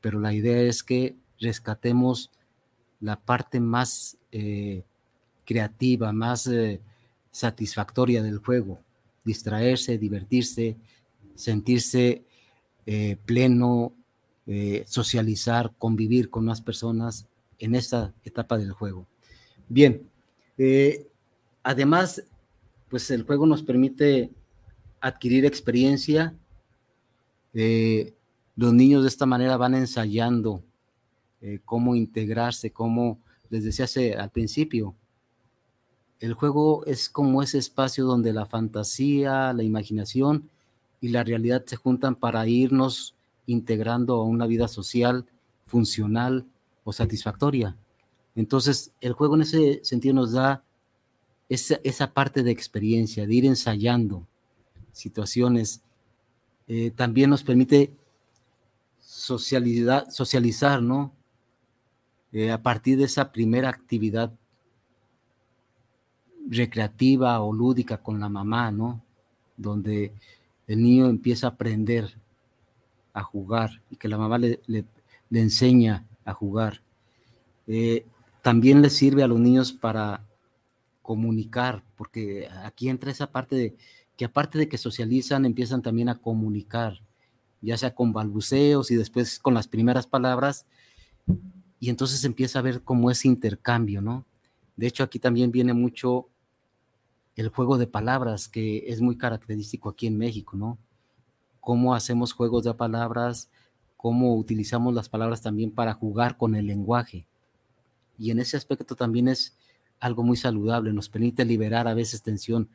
[0.00, 2.30] Pero la idea es que rescatemos
[3.00, 4.84] la parte más eh,
[5.44, 6.80] creativa, más eh,
[7.30, 8.78] satisfactoria del juego,
[9.24, 10.76] distraerse, divertirse,
[11.36, 12.24] sentirse
[12.86, 13.92] eh, pleno,
[14.86, 17.26] socializar, convivir con más personas
[17.58, 19.06] en esta etapa del juego.
[19.68, 20.08] Bien,
[20.58, 21.08] eh,
[21.62, 22.22] además,
[22.88, 24.30] pues el juego nos permite
[25.00, 26.34] adquirir experiencia.
[27.54, 28.14] Eh,
[28.54, 30.62] los niños de esta manera van ensayando
[31.40, 33.20] eh, cómo integrarse, cómo,
[33.50, 34.94] les decía hace, al principio,
[36.20, 40.48] el juego es como ese espacio donde la fantasía, la imaginación
[41.06, 43.14] y la realidad se juntan para irnos
[43.46, 45.24] integrando a una vida social,
[45.64, 46.44] funcional
[46.82, 47.76] o satisfactoria.
[48.34, 50.64] Entonces, el juego en ese sentido nos da
[51.48, 54.26] esa, parte de experiencia, de ir ensayando
[54.90, 55.80] situaciones.
[56.66, 57.92] Eh, también nos permite
[58.98, 61.12] socializar, socializar ¿no?
[62.32, 64.32] Eh, a partir de esa primera actividad
[66.48, 69.02] recreativa o lúdica con la mamá, ¿no?
[69.56, 70.12] Donde
[70.66, 72.18] el niño empieza a aprender
[73.12, 74.60] a jugar y que la mamá le,
[75.30, 76.82] enseña a jugar.
[77.66, 78.04] Eh,
[78.42, 80.24] también le sirve a los niños para
[81.02, 83.76] comunicar, porque aquí entra esa parte de
[84.16, 87.00] que aparte de que socializan, empiezan también a comunicar,
[87.60, 90.66] ya sea con balbuceos y después con las primeras palabras,
[91.78, 94.24] y entonces empieza a ver cómo ese intercambio, ¿no?
[94.76, 96.28] De hecho, aquí también viene mucho
[97.36, 100.78] el juego de palabras, que es muy característico aquí en México, ¿no?
[101.60, 103.50] Cómo hacemos juegos de palabras,
[103.96, 107.26] cómo utilizamos las palabras también para jugar con el lenguaje.
[108.18, 109.56] Y en ese aspecto también es
[110.00, 112.68] algo muy saludable, nos permite liberar a veces tensión.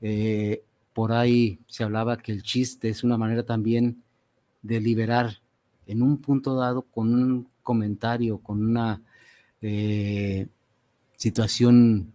[0.00, 0.62] Eh,
[0.92, 4.02] por ahí se hablaba que el chiste es una manera también
[4.62, 5.38] de liberar
[5.86, 9.02] en un punto dado con un comentario, con una
[9.60, 10.46] eh,
[11.16, 12.13] situación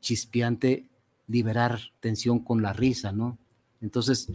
[0.00, 0.88] chispeante,
[1.26, 3.38] liberar tensión con la risa, ¿no?
[3.80, 4.32] Entonces,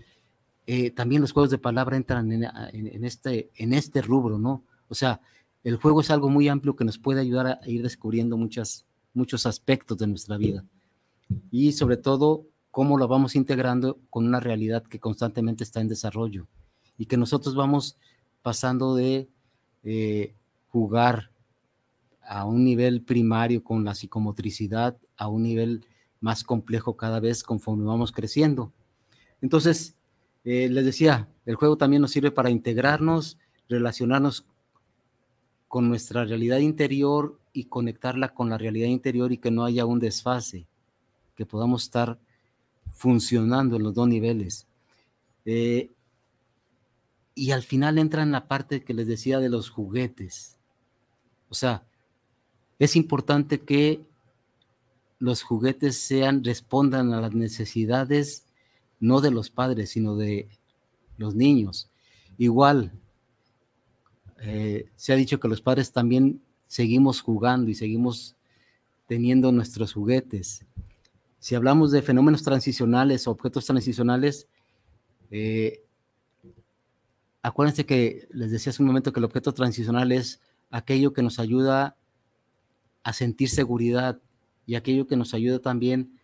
[0.66, 4.64] eh, también los juegos de palabra entran en, este, en este rubro, ¿no?
[4.88, 5.22] O sea,
[5.64, 9.46] el juego es algo muy amplio que nos puede ayudar a ir descubriendo muchas, muchos
[9.46, 10.64] aspectos de nuestra vida.
[11.52, 16.48] Y sobre todo, cómo lo vamos integrando con una realidad que constantemente está en desarrollo
[16.98, 17.98] y que nosotros vamos
[18.42, 19.30] pasando de
[19.84, 20.34] eh,
[20.70, 21.30] jugar
[22.26, 25.86] a un nivel primario con la psicomotricidad a un nivel
[26.20, 28.72] más complejo cada vez conforme vamos creciendo.
[29.42, 29.96] Entonces,
[30.46, 34.46] eh, les decía, el juego también nos sirve para integrarnos, relacionarnos
[35.68, 40.00] con nuestra realidad interior y conectarla con la realidad interior y que no haya un
[40.00, 40.68] desfase,
[41.36, 42.20] que podamos estar
[42.92, 44.68] funcionando en los dos niveles.
[45.46, 45.92] Eh,
[47.36, 50.60] y al final entra en la parte que les decía de los juguetes.
[51.50, 51.86] O sea,
[52.80, 54.02] es importante que
[55.20, 58.46] los juguetes sean, respondan a las necesidades
[59.00, 60.48] no de los padres, sino de
[61.18, 61.90] los niños.
[62.38, 62.92] Igual,
[64.40, 68.36] eh, se ha dicho que los padres también seguimos jugando y seguimos
[69.08, 70.66] teniendo nuestros juguetes.
[71.40, 74.48] Si hablamos de fenómenos transicionales, objetos transicionales,
[75.32, 75.84] eh,
[77.42, 80.40] acuérdense que les decía hace un momento que el objeto transicional es
[80.72, 81.98] aquello que nos ayuda
[83.04, 84.20] a sentir seguridad
[84.66, 86.20] y aquello que nos ayuda también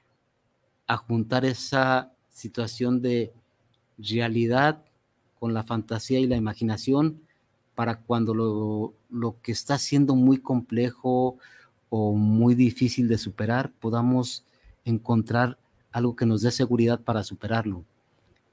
[0.88, 3.34] a juntar esa situación de
[3.98, 4.84] realidad
[5.40, 7.22] con la fantasía y la imaginación
[7.76, 11.38] para cuando lo, lo que está siendo muy complejo
[11.90, 14.46] o muy difícil de superar, podamos
[14.86, 15.58] encontrar
[15.92, 17.84] algo que nos dé seguridad para superarlo.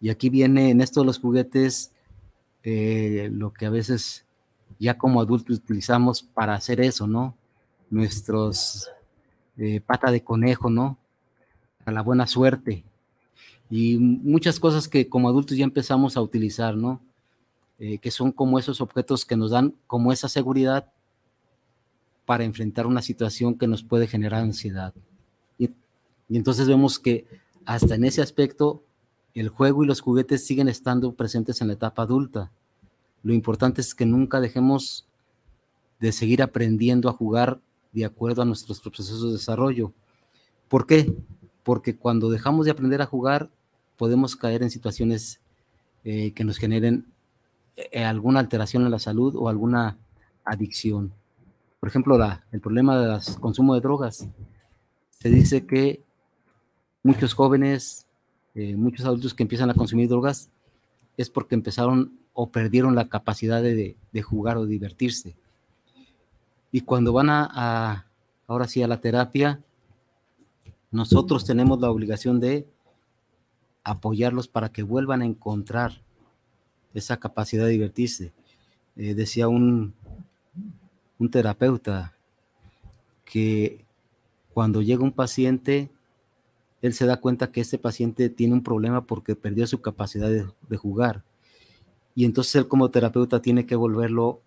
[0.01, 1.93] Y aquí viene en esto de los juguetes
[2.62, 4.25] eh, lo que a veces
[4.79, 7.37] ya como adultos utilizamos para hacer eso, ¿no?
[7.90, 8.90] Nuestros
[9.59, 10.99] eh, pata de conejo, ¿no?
[11.85, 12.85] A la buena suerte.
[13.70, 17.01] Y muchas cosas que como adultos ya empezamos a utilizar, ¿no?
[17.79, 20.90] Eh, que son como esos objetos que nos dan como esa seguridad
[22.25, 24.94] para enfrentar una situación que nos puede generar ansiedad.
[25.59, 25.70] Y,
[26.29, 27.27] y entonces vemos que
[27.64, 28.83] hasta en ese aspecto
[29.35, 32.51] el juego y los juguetes siguen estando presentes en la etapa adulta.
[33.22, 35.07] Lo importante es que nunca dejemos
[36.01, 37.61] de seguir aprendiendo a jugar
[38.00, 39.92] de acuerdo a nuestros procesos de desarrollo.
[40.68, 41.14] ¿Por qué?
[41.62, 43.50] Porque cuando dejamos de aprender a jugar,
[43.96, 45.40] podemos caer en situaciones
[46.04, 47.06] eh, que nos generen
[47.76, 49.96] eh, alguna alteración en la salud o alguna
[50.44, 51.14] adicción.
[51.80, 52.18] Por ejemplo,
[52.52, 54.28] el problema del consumo de drogas.
[55.11, 56.02] Se dice que
[57.02, 58.06] muchos jóvenes,
[58.54, 60.50] eh, muchos adultos que empiezan a consumir drogas
[61.16, 65.35] es porque empezaron o perdieron la capacidad de jugar o divertirse.
[66.77, 68.07] Y cuando van a,
[68.47, 69.65] ahora sí, a la terapia,
[70.91, 72.69] nosotros tenemos la obligación de
[73.83, 76.03] apoyarlos para que vuelvan a encontrar
[76.93, 78.35] esa capacidad de divertirse.
[78.95, 79.95] Eh, decía un,
[81.18, 82.14] un terapeuta
[83.24, 83.87] que
[84.53, 85.91] cuando llega un paciente,
[86.83, 90.45] él se da cuenta que este paciente tiene un problema porque perdió su capacidad de,
[90.68, 91.24] de jugar.
[92.14, 94.43] Y entonces él como terapeuta tiene que volverlo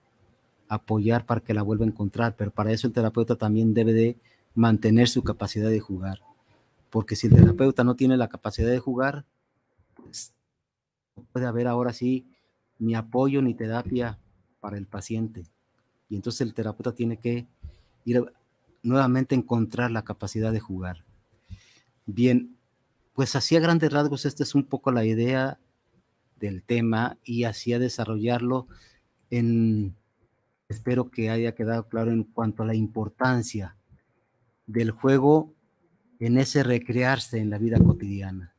[0.70, 4.18] apoyar para que la vuelva a encontrar, pero para eso el terapeuta también debe de
[4.54, 6.22] mantener su capacidad de jugar,
[6.90, 9.26] porque si el terapeuta no tiene la capacidad de jugar,
[9.96, 10.32] pues
[11.18, 12.28] no puede haber ahora sí
[12.78, 14.20] ni apoyo ni terapia
[14.60, 15.44] para el paciente.
[16.08, 17.48] Y entonces el terapeuta tiene que
[18.06, 18.24] ir
[18.84, 21.04] nuevamente a encontrar la capacidad de jugar.
[22.06, 22.56] Bien,
[23.14, 25.60] pues así a grandes rasgos, esta es un poco la idea
[26.40, 28.68] del tema y así a desarrollarlo
[29.30, 29.96] en,
[30.70, 33.76] espero que haya quedado claro en cuanto a la importancia
[34.68, 35.52] del juego
[36.20, 38.54] en ese recrearse en la vida cotidiana.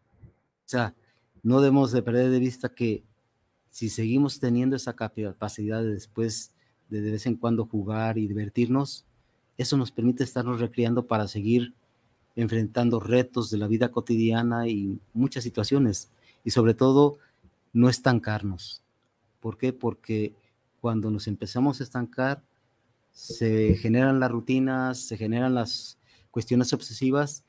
[0.66, 0.94] O sea,
[1.42, 3.04] no debemos de perder de vista que
[3.70, 6.52] si seguimos teniendo esa capacidad de después
[6.88, 9.06] de de vez en cuando jugar y divertirnos,
[9.56, 11.74] eso nos permite estarnos recreando para seguir
[12.34, 16.10] enfrentando retos de la vida cotidiana y muchas situaciones.
[16.42, 17.18] Y sobre todo,
[17.72, 18.82] no estancarnos.
[19.38, 19.72] ¿Por qué?
[19.72, 20.34] Porque
[20.80, 22.42] cuando nos empezamos a estancar,
[23.12, 25.98] se generan las rutinas, se generan las
[26.30, 27.44] cuestiones obsesivas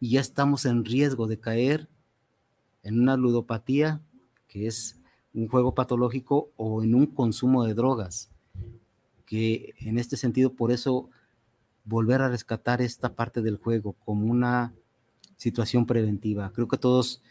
[0.00, 1.88] y ya estamos en riesgo de caer
[2.82, 4.00] en una ludopatía,
[4.46, 5.00] que es
[5.34, 8.30] un juego patológico, o en un consumo de drogas,
[9.26, 11.10] que en este sentido, por eso,
[11.84, 14.74] volver a rescatar esta parte del juego como una
[15.36, 16.52] situación preventiva.
[16.52, 17.22] Creo que todos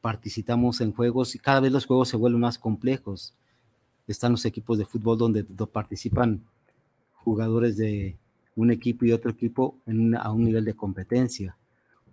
[0.00, 3.34] participamos en juegos y cada vez los juegos se vuelven más complejos.
[4.10, 6.42] Están los equipos de fútbol donde participan
[7.14, 8.16] jugadores de
[8.56, 9.76] un equipo y otro equipo
[10.18, 11.56] a un nivel de competencia.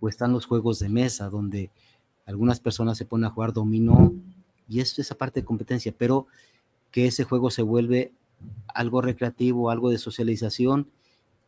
[0.00, 1.70] O están los juegos de mesa donde
[2.24, 4.12] algunas personas se ponen a jugar dominó
[4.68, 6.28] y es esa parte de competencia, pero
[6.92, 8.12] que ese juego se vuelve
[8.68, 10.86] algo recreativo, algo de socialización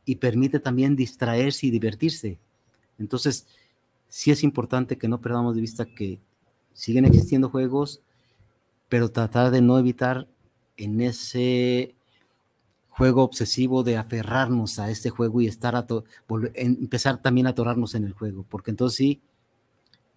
[0.04, 2.38] y permite también distraerse y divertirse.
[2.98, 3.46] Entonces,
[4.08, 6.18] sí es importante que no perdamos de vista que
[6.72, 8.00] siguen existiendo juegos,
[8.88, 10.26] pero tratar de no evitar
[10.80, 11.94] en ese
[12.88, 15.86] juego obsesivo de aferrarnos a este juego y estar a
[16.54, 19.20] empezar también a atorarnos en el juego, porque entonces sí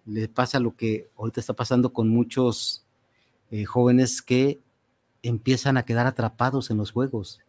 [0.06, 2.84] le pasa lo que ahorita está pasando con muchos
[3.50, 4.60] eh, jóvenes que
[5.22, 7.40] empiezan a quedar atrapados en los juegos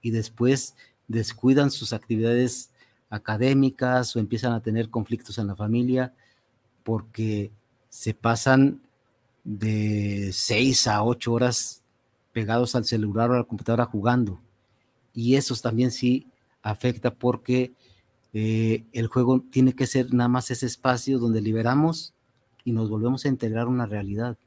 [0.00, 0.76] y después
[1.08, 2.70] descuidan sus actividades
[3.10, 6.14] académicas o empiezan a tener conflictos en la familia
[6.84, 7.50] porque
[7.88, 8.80] se pasan
[9.44, 11.82] de seis a ocho horas
[12.38, 14.40] pegados al celular o a la computadora jugando.
[15.12, 16.28] Y eso también sí
[16.62, 17.72] afecta porque
[18.32, 22.14] eh, el juego tiene que ser nada más ese espacio donde liberamos
[22.62, 24.38] y nos volvemos a integrar una realidad.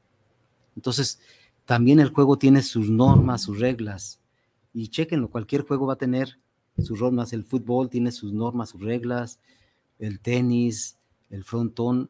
[0.74, 1.20] Entonces,
[1.66, 4.20] también el juego tiene sus normas, sus reglas.
[4.72, 6.38] Y chequenlo, cualquier juego va a tener
[6.78, 7.34] sus normas.
[7.34, 9.38] El fútbol tiene sus normas, sus reglas.
[9.98, 10.96] El tenis,
[11.28, 12.08] el frontón,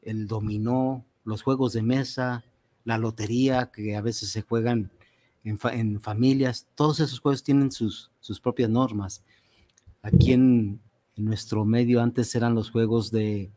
[0.00, 2.44] el dominó, los juegos de mesa,
[2.84, 4.90] la lotería que a veces se juegan
[5.44, 9.22] en, familias, todos esos juegos tienen sus, sus propias normas.
[10.02, 10.80] Aquí en,
[11.14, 13.50] nuestro medio antes eran los juegos de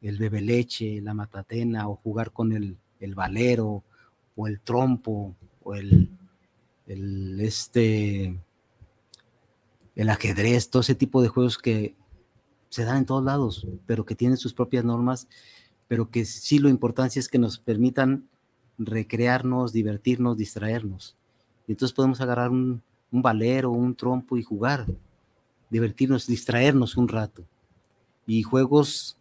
[0.00, 3.82] el bebe leche, la matatena, o jugar con el, el valero,
[4.36, 6.10] o el trompo, o el,
[6.86, 8.38] el, este,
[9.96, 11.96] el ajedrez, todo ese tipo de juegos que
[12.68, 15.26] se dan en todos lados, pero que tienen sus propias normas
[15.88, 18.28] pero que sí lo importante es que nos permitan
[18.78, 21.16] recrearnos, divertirnos, distraernos.
[21.66, 24.86] Y entonces podemos agarrar un, un valero, un trompo y jugar,
[25.70, 27.44] divertirnos, distraernos un rato.
[28.26, 29.16] Y juegos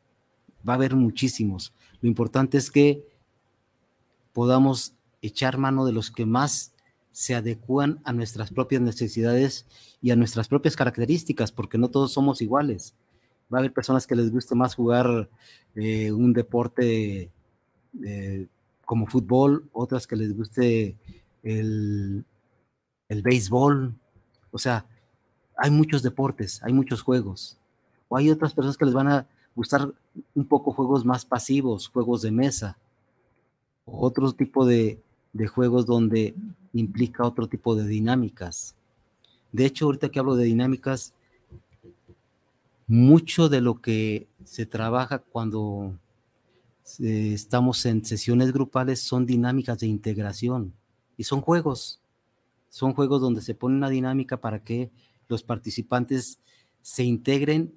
[0.68, 1.74] va a haber muchísimos.
[2.02, 3.06] Lo importante es que
[4.34, 6.74] podamos echar mano de los que más
[7.12, 9.68] se adecúan a nuestras propias necesidades
[10.02, 12.96] y a nuestras propias características, porque no todos somos iguales
[13.54, 15.30] va a haber personas que les guste más jugar
[15.76, 17.32] eh, un deporte
[18.04, 18.48] eh,
[18.86, 20.96] como fútbol, otras que les guste
[21.44, 22.26] el,
[23.10, 23.94] el béisbol.
[24.52, 24.86] O sea,
[25.58, 27.58] hay muchos deportes, hay muchos juegos.
[28.10, 29.94] O hay otras personas que les van a gustar
[30.36, 32.78] un poco juegos más pasivos, juegos de mesa,
[33.86, 35.02] otro tipo de,
[35.34, 36.36] de juegos donde
[36.74, 38.76] implica otro tipo de dinámicas.
[39.52, 41.14] De hecho, ahorita que hablo de dinámicas,
[42.88, 45.94] mucho de lo que se trabaja cuando
[47.00, 50.74] eh, estamos en sesiones grupales son dinámicas de integración
[51.18, 52.02] y son juegos.
[52.70, 54.92] Son juegos donde se pone una dinámica para que
[55.28, 56.40] los participantes
[56.82, 57.74] se integren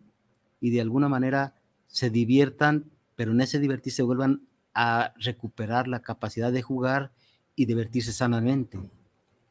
[0.61, 1.55] y de alguna manera
[1.87, 4.43] se diviertan, pero en ese divertirse vuelvan
[4.75, 7.13] a recuperar la capacidad de jugar
[7.55, 8.79] y divertirse sanamente.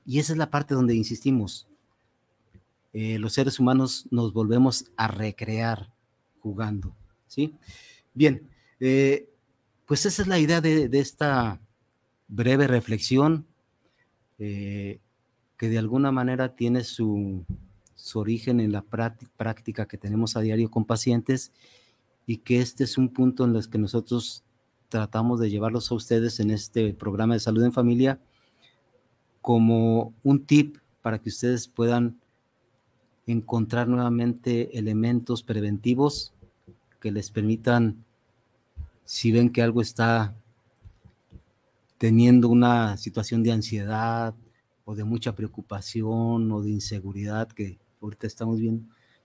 [0.06, 1.68] Y esa es la parte donde insistimos.
[2.94, 5.92] Eh, los seres humanos nos volvemos a recrear
[6.40, 6.96] jugando,
[7.28, 7.56] ¿sí?
[8.14, 8.48] Bien,
[8.80, 9.30] eh,
[9.86, 11.60] pues esa es la idea de, esta
[12.28, 13.46] breve reflexión
[14.40, 15.00] eh,
[15.58, 17.46] que de alguna manera tiene su,
[17.96, 21.52] su origen en la práctica que tenemos a diario con pacientes
[22.26, 24.44] y que este es un punto en el que nosotros
[24.90, 28.20] tratamos de llevarlos a ustedes en este programa de salud en familia
[29.42, 32.20] como un tip para que ustedes puedan
[33.28, 36.34] encontrar nuevamente elementos preventivos
[37.00, 38.05] que les permitan,
[39.06, 40.36] si ven que algo está
[41.98, 44.36] teniendo una situación de ansiedad
[44.84, 48.60] o de mucha preocupación o de inseguridad que ahorita estamos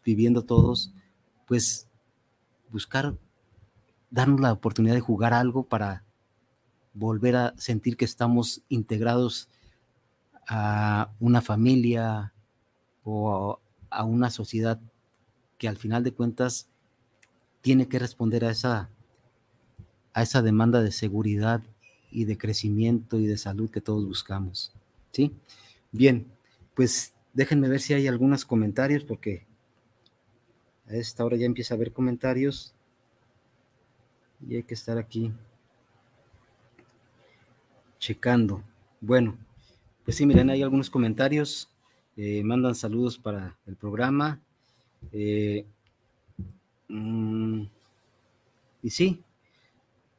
[0.04, 0.92] viviendo todos,
[1.46, 1.88] pues
[2.70, 3.16] buscar
[4.10, 6.04] darnos la oportunidad de jugar algo para
[6.94, 9.48] volver a sentir que estamos integrados
[10.46, 12.32] a una familia
[13.04, 14.80] o a una sociedad
[15.58, 16.68] que al final de cuentas
[17.60, 18.90] tiene que responder a esa,
[20.12, 21.62] a esa demanda de seguridad
[22.10, 24.72] y de crecimiento y de salud que todos buscamos.
[25.12, 25.32] ¿Sí?
[25.92, 26.26] Bien,
[26.74, 29.46] pues déjenme ver si hay algunos comentarios porque
[30.88, 32.74] a esta hora ya empieza a haber comentarios
[34.48, 35.32] y hay que estar aquí
[37.98, 38.62] checando.
[39.00, 39.36] Bueno,
[40.04, 41.68] pues sí, miren, hay algunos comentarios.
[42.16, 44.40] Eh, mandan saludos para el programa.
[45.12, 45.64] Eh,
[46.88, 47.62] mm,
[48.82, 49.22] y sí,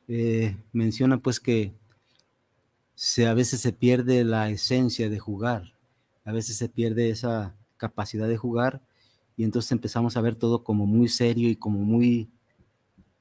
[0.08, 1.74] eh, menciona pues que
[2.96, 5.74] se, a veces se pierde la esencia de jugar,
[6.26, 8.82] a veces se pierde esa capacidad de jugar
[9.38, 12.30] y entonces empezamos a ver todo como muy serio y como muy,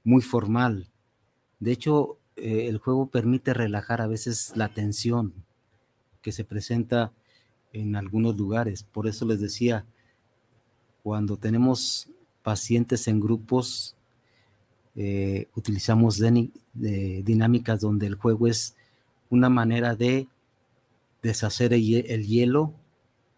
[0.05, 0.91] muy formal.
[1.61, 5.33] De hecho, eh, el juego permite relajar a veces la tensión
[6.23, 7.13] que se presenta
[7.73, 8.83] en algunos lugares.
[8.83, 9.87] Por eso les decía,
[11.03, 12.11] cuando tenemos
[12.43, 13.97] pacientes en grupos,
[14.97, 16.21] eh, utilizamos
[16.73, 18.77] dinámicas donde el juego es
[19.29, 20.29] una manera de
[21.23, 22.75] deshacer el, hielo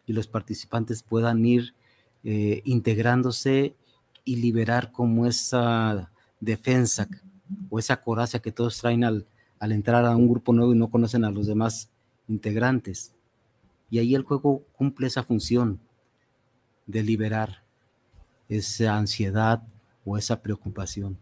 [0.07, 1.75] y los participantes puedan ir
[2.25, 3.75] eh, integrándose
[4.25, 7.09] y liberar como esa defensa
[7.69, 9.27] o esa coraza que todos traen al,
[9.59, 11.91] al entrar a un grupo nuevo y no conocen a los demás
[12.29, 13.13] integrantes.
[13.91, 15.81] Y ahí el juego cumple esa función
[16.87, 17.63] de liberar
[18.49, 19.63] esa ansiedad
[20.05, 21.19] o esa preocupación.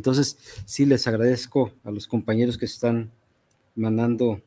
[0.00, 3.10] Entonces, sí les agradezco a los compañeros que están
[3.74, 4.40] mandando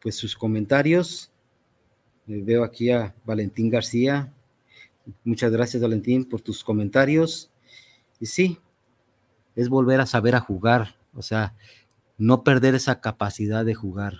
[0.00, 1.30] pues sus comentarios.
[2.26, 4.32] Eh, veo aquí a Valentín García.
[5.22, 7.50] Muchas gracias, Valentín, por tus comentarios.
[8.18, 8.58] Y sí,
[9.54, 11.54] es volver a saber a jugar, o sea,
[12.16, 14.14] no perder esa capacidad de jugar,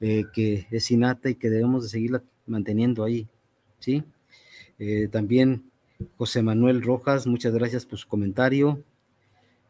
[0.00, 3.28] eh, que es innata y que debemos de seguirla manteniendo ahí,
[3.78, 4.02] ¿sí?
[4.80, 5.69] Eh, también
[6.16, 8.82] José Manuel Rojas, muchas gracias por su comentario.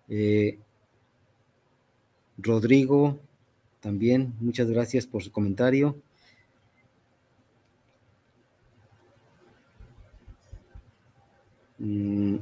[0.08, 0.58] Eh,
[2.38, 3.18] Rodrigo,
[3.80, 5.96] también, muchas gracias por su comentario.
[11.78, 12.36] Mm.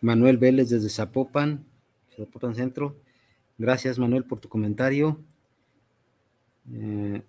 [0.00, 1.64] Manuel Vélez desde Zapopan,
[2.16, 2.96] Zapopan Centro.
[3.58, 5.20] Gracias, Manuel, por tu comentario.
[6.72, 7.22] Eh,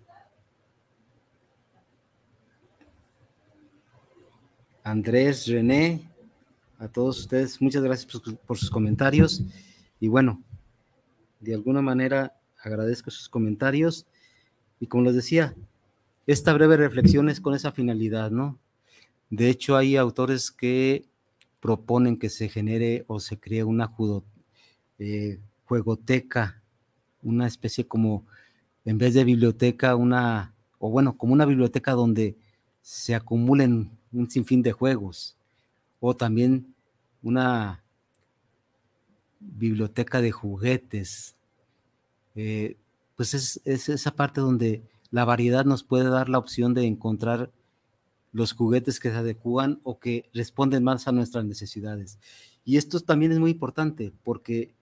[4.90, 6.02] Andrés, René,
[6.80, 9.44] a todos ustedes, muchas gracias por, sus comentarios.
[10.00, 10.42] Y bueno,
[11.38, 14.04] de alguna manera agradezco sus comentarios.
[14.80, 15.54] Y como les decía,
[16.26, 18.58] esta breve reflexión es con esa finalidad, ¿no?
[19.28, 21.04] De hecho, hay autores que
[21.60, 23.92] proponen que se genere o se cree una
[24.98, 26.60] eh, juegoteca,
[27.22, 28.26] una especie como,
[28.84, 32.36] en vez de biblioteca, una, o bueno, como una biblioteca donde
[32.82, 35.36] se acumulen un sinfín de juegos,
[36.00, 36.74] o también
[37.22, 37.82] una
[39.38, 41.36] biblioteca de juguetes.
[42.34, 42.76] Eh,
[43.16, 47.50] pues es, es esa parte donde la variedad nos puede dar la opción de encontrar
[48.32, 52.18] los juguetes que se adecúan o que responden más a nuestras necesidades.
[52.64, 54.74] Y esto también es muy importante porque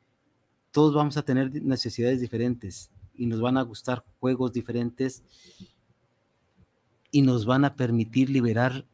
[0.70, 5.22] todos vamos a tener necesidades diferentes y nos van a gustar juegos diferentes
[7.10, 8.84] y nos van a permitir liberar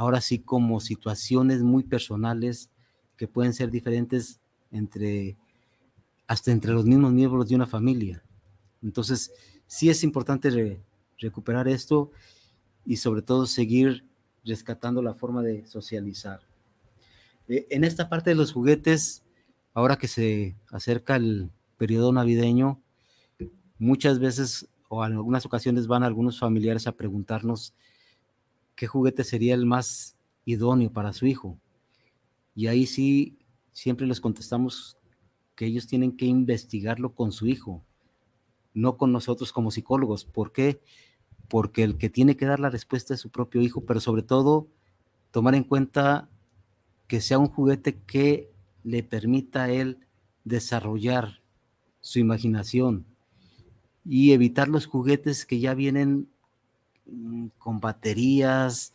[0.00, 2.70] ahora sí como situaciones muy personales
[3.18, 4.40] que pueden ser diferentes
[4.70, 5.36] entre
[6.26, 8.24] hasta entre los mismos miembros de una familia.
[8.82, 9.30] Entonces,
[9.66, 10.80] sí es importante
[11.18, 12.12] recuperar esto
[12.86, 14.08] y sobre todo seguir
[14.42, 16.40] rescatando la forma de socializar.
[17.48, 19.22] Eh, en esta parte de los juguetes,
[19.74, 22.80] ahora que se acerca el periodo navideño,
[23.78, 27.74] muchas veces o en algunas ocasiones van algunos familiares a preguntarnos
[28.80, 30.16] qué juguete sería el más
[30.46, 31.58] idóneo para su hijo.
[32.54, 33.38] Y ahí sí,
[33.72, 34.96] siempre les contestamos
[35.54, 37.84] que ellos tienen que investigarlo con su hijo,
[38.72, 40.24] no con nosotros como psicólogos.
[40.24, 40.80] ¿Por qué?
[41.50, 44.68] porque el que tiene que dar la respuesta es su propio hijo, pero sobre todo
[45.32, 46.30] tomar en cuenta
[47.08, 48.52] que sea un juguete que
[48.84, 49.98] le permita a él
[50.44, 51.42] desarrollar
[52.00, 53.04] su imaginación
[54.04, 56.29] y evitar los juguetes que ya vienen
[57.58, 58.92] con baterías,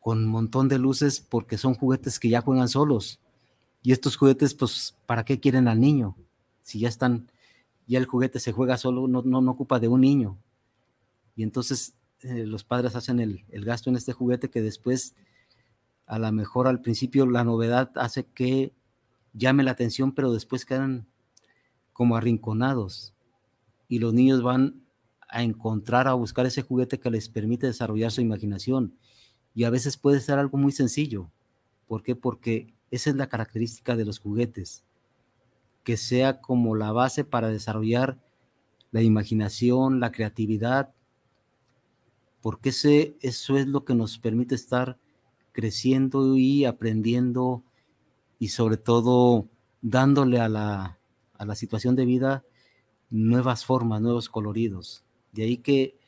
[0.00, 3.20] con un montón de luces, porque son juguetes que ya juegan solos.
[3.82, 6.16] Y estos juguetes, pues, ¿para qué quieren al niño?
[6.62, 7.30] Si ya están,
[7.86, 10.38] ya el juguete se juega solo, no, no, ocupa de un niño.
[11.34, 15.14] Y entonces eh, los padres hacen el, el gasto en este juguete que después,
[16.06, 18.72] a lo mejor al principio la novedad hace que
[19.32, 21.06] llame la atención, pero después quedan
[21.92, 23.14] como arrinconados
[23.88, 24.85] y los niños van
[25.36, 28.96] a encontrar, a buscar ese juguete que les permite desarrollar su imaginación.
[29.54, 31.30] Y a veces puede ser algo muy sencillo.
[31.86, 32.16] ¿Por qué?
[32.16, 34.82] Porque esa es la característica de los juguetes,
[35.84, 38.18] que sea como la base para desarrollar
[38.92, 40.94] la imaginación, la creatividad,
[42.40, 44.98] porque ese, eso es lo que nos permite estar
[45.52, 47.62] creciendo y aprendiendo
[48.38, 49.48] y sobre todo
[49.82, 50.98] dándole a la,
[51.34, 52.44] a la situación de vida
[53.10, 55.05] nuevas formas, nuevos coloridos.
[55.36, 55.98] De ahí que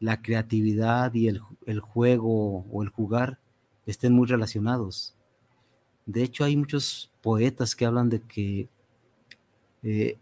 [0.00, 3.38] la creatividad y el, juego o el jugar
[3.84, 5.14] estén muy relacionados.
[6.06, 8.68] De hecho, hay muchos poetas que hablan de que
[9.82, 10.18] eh,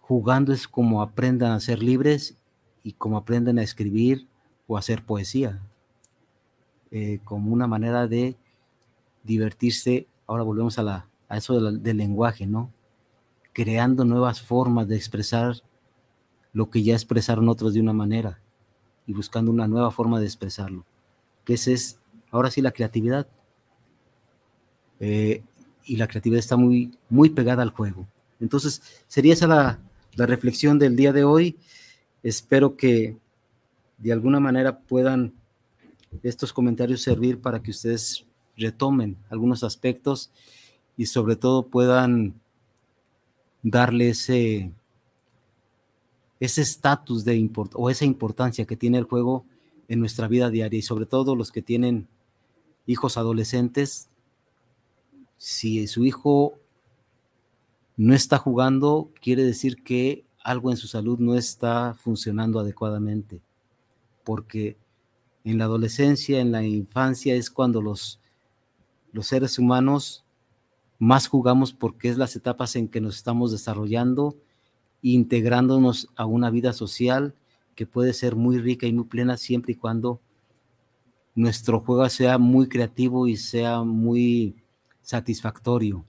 [0.00, 2.36] jugando es como aprendan a ser libres
[2.82, 4.26] y como aprenden a escribir
[4.66, 5.62] o a hacer poesía,
[6.90, 8.36] eh, como una manera de
[9.22, 10.08] divertirse.
[10.26, 12.72] Ahora volvemos a, la, a eso del lenguaje, ¿no?
[13.52, 15.56] creando nuevas formas de expresar
[16.52, 18.40] lo que ya expresaron otros de una manera
[19.06, 20.84] y buscando una nueva forma de expresarlo.
[21.44, 21.98] Que ese es,
[22.30, 23.26] ahora sí, la creatividad.
[24.98, 25.42] Eh,
[25.84, 28.06] y la creatividad está muy, muy pegada al juego.
[28.38, 29.80] Entonces, sería esa la,
[30.14, 31.56] la reflexión del día de hoy.
[32.22, 33.16] Espero que
[33.98, 35.34] de alguna manera puedan
[36.22, 38.26] estos comentarios servir para que ustedes
[38.56, 40.30] retomen algunos aspectos
[40.96, 42.34] y sobre todo puedan
[43.62, 44.72] darle ese
[46.40, 49.44] ese estatus de o esa importancia que tiene el juego
[49.88, 52.08] en nuestra vida diaria y sobre todo los que tienen
[52.86, 54.08] hijos adolescentes,
[55.36, 56.54] si su hijo
[57.96, 63.42] no está jugando, quiere decir que algo en su salud no está funcionando adecuadamente,
[64.24, 64.78] porque
[65.44, 68.20] en la adolescencia, en la infancia es cuando los,
[69.12, 70.24] los seres humanos
[70.98, 74.36] más jugamos porque es las etapas en que nos estamos desarrollando,
[75.02, 77.34] integrándonos a una vida social
[77.74, 80.20] que puede ser muy rica y muy plena siempre y cuando
[81.34, 84.56] nuestro juego sea muy creativo y sea muy
[85.02, 86.04] satisfactorio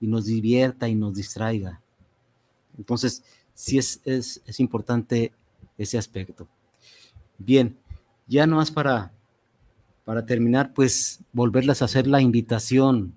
[0.00, 1.80] y nos divierta y nos distraiga.
[2.76, 3.22] Entonces,
[3.54, 5.32] sí es, es, es importante
[5.78, 6.48] ese aspecto.
[7.38, 7.76] Bien,
[8.26, 9.12] ya no más para,
[10.04, 13.14] para terminar, pues volverles a hacer la invitación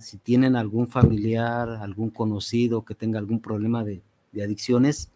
[0.00, 4.02] si tienen algún familiar, algún conocido que tenga algún problema de,
[4.42, 5.10] adicciones,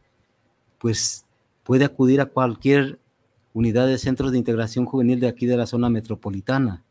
[0.79, 1.25] pues
[1.65, 2.99] puede acudir a cualquier
[3.55, 6.85] unidad de centros de integración juvenil de aquí de la zona metropolitana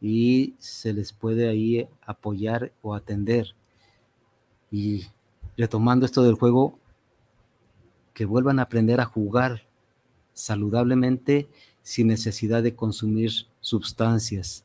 [0.00, 3.54] y se les puede ahí apoyar o atender.
[4.70, 5.06] Y
[5.58, 6.78] retomando esto del juego,
[8.14, 9.66] que vuelvan a aprender a jugar
[10.32, 11.48] saludablemente
[11.82, 14.64] sin necesidad de consumir sustancias.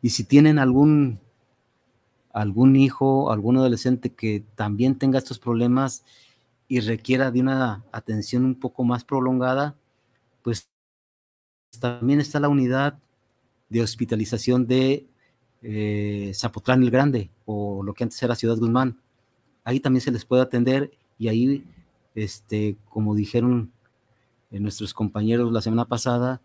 [0.00, 1.18] Y si tienen algún
[2.36, 6.04] algún hijo, algún adolescente que también tenga estos problemas
[6.68, 9.74] y requiera de una atención un poco más prolongada,
[10.42, 10.68] pues
[11.80, 12.98] también está la unidad
[13.70, 15.06] de hospitalización de
[15.62, 19.00] eh, Zapotlán el Grande o lo que antes era Ciudad Guzmán.
[19.64, 21.64] Ahí también se les puede atender y ahí,
[22.14, 23.72] este, como dijeron
[24.50, 26.42] eh, nuestros compañeros la semana pasada,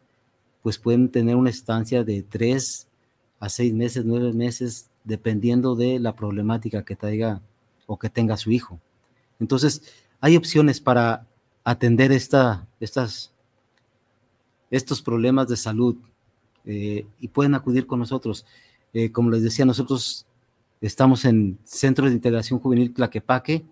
[0.63, 2.87] pues pueden tener una estancia de tres
[3.41, 7.41] a seis meses, nueve meses, dependiendo de la problemática que traiga
[7.87, 8.79] o que tenga su hijo.
[9.39, 9.83] Entonces,
[10.19, 11.27] hay opciones para
[11.63, 13.33] atender esta, estas,
[14.69, 15.95] estos problemas de salud
[16.65, 18.45] eh, y pueden acudir con nosotros.
[18.93, 20.25] Eh, como les decía, nosotros
[20.79, 23.65] estamos en Centro de Integración Juvenil Tlaquepaque,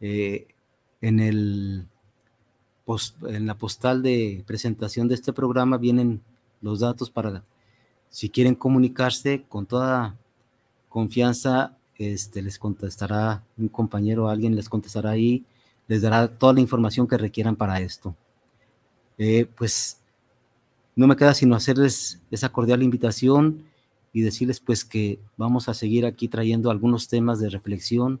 [0.00, 0.48] eh,
[1.00, 1.86] en, el
[3.28, 6.20] en la postal de presentación de este programa vienen
[6.60, 7.44] los datos para
[8.10, 10.18] si quieren comunicarse con toda
[10.92, 15.44] confianza, este, les contestará un compañero, alguien les contestará ahí,
[15.88, 18.14] les dará toda la información que requieran para esto.
[19.16, 19.98] Eh, pues
[20.94, 23.64] no me queda sino hacerles esa cordial invitación
[24.12, 28.20] y decirles pues que vamos a seguir aquí trayendo algunos temas de reflexión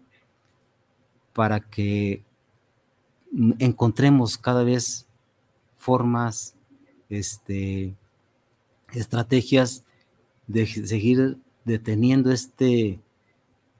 [1.34, 2.22] para que
[3.58, 5.06] encontremos cada vez
[5.76, 6.54] formas,
[7.10, 7.94] este,
[8.92, 9.84] estrategias
[10.46, 13.00] de seguir deteniendo este,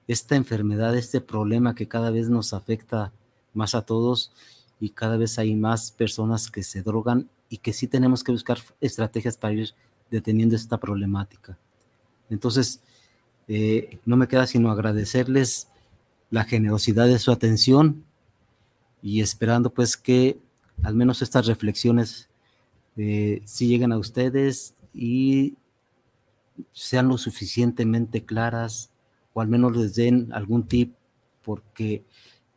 [0.07, 3.11] esta enfermedad, este problema que cada vez nos afecta
[3.53, 4.31] más a todos
[4.79, 8.59] y cada vez hay más personas que se drogan y que sí tenemos que buscar
[8.81, 9.69] estrategias para ir
[10.09, 11.57] deteniendo esta problemática.
[12.29, 12.81] Entonces,
[13.49, 15.67] Eh, no me queda sino agradecerles
[16.31, 18.05] la generosidad de su atención
[19.01, 20.37] y esperando pues que
[20.81, 22.29] al menos estas reflexiones
[22.95, 25.55] eh, sí lleguen a ustedes y
[26.71, 28.91] sean lo suficientemente claras
[29.33, 30.93] o al menos les den algún tip
[31.43, 32.03] porque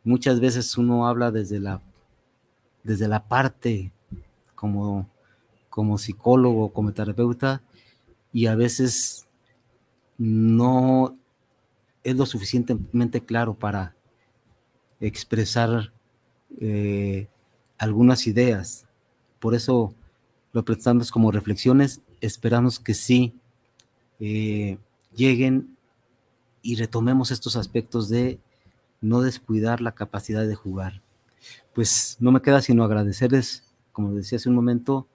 [0.03, 1.81] muchas veces uno habla desde la
[2.83, 3.91] desde la parte
[4.55, 5.09] como
[5.69, 7.61] como psicólogo, como terapeuta
[8.33, 9.27] y a veces
[10.17, 11.15] no
[12.03, 13.95] es lo suficientemente claro para
[14.99, 15.93] expresar
[16.59, 17.27] eh,
[17.77, 18.87] algunas ideas.
[19.39, 19.93] Por eso
[20.53, 22.01] lo presentamos como reflexiones.
[22.21, 23.35] Esperamos que sí
[24.19, 24.77] eh,
[25.15, 25.77] lleguen
[26.61, 28.39] y retomemos estos aspectos de
[29.01, 31.01] no descuidar la capacidad de jugar.
[31.73, 35.07] Pues no me queda sino agradecerles, como decía hace un momento,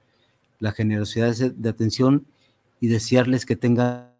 [0.61, 2.27] la generosidad de atención
[2.81, 4.12] y desearles que tengan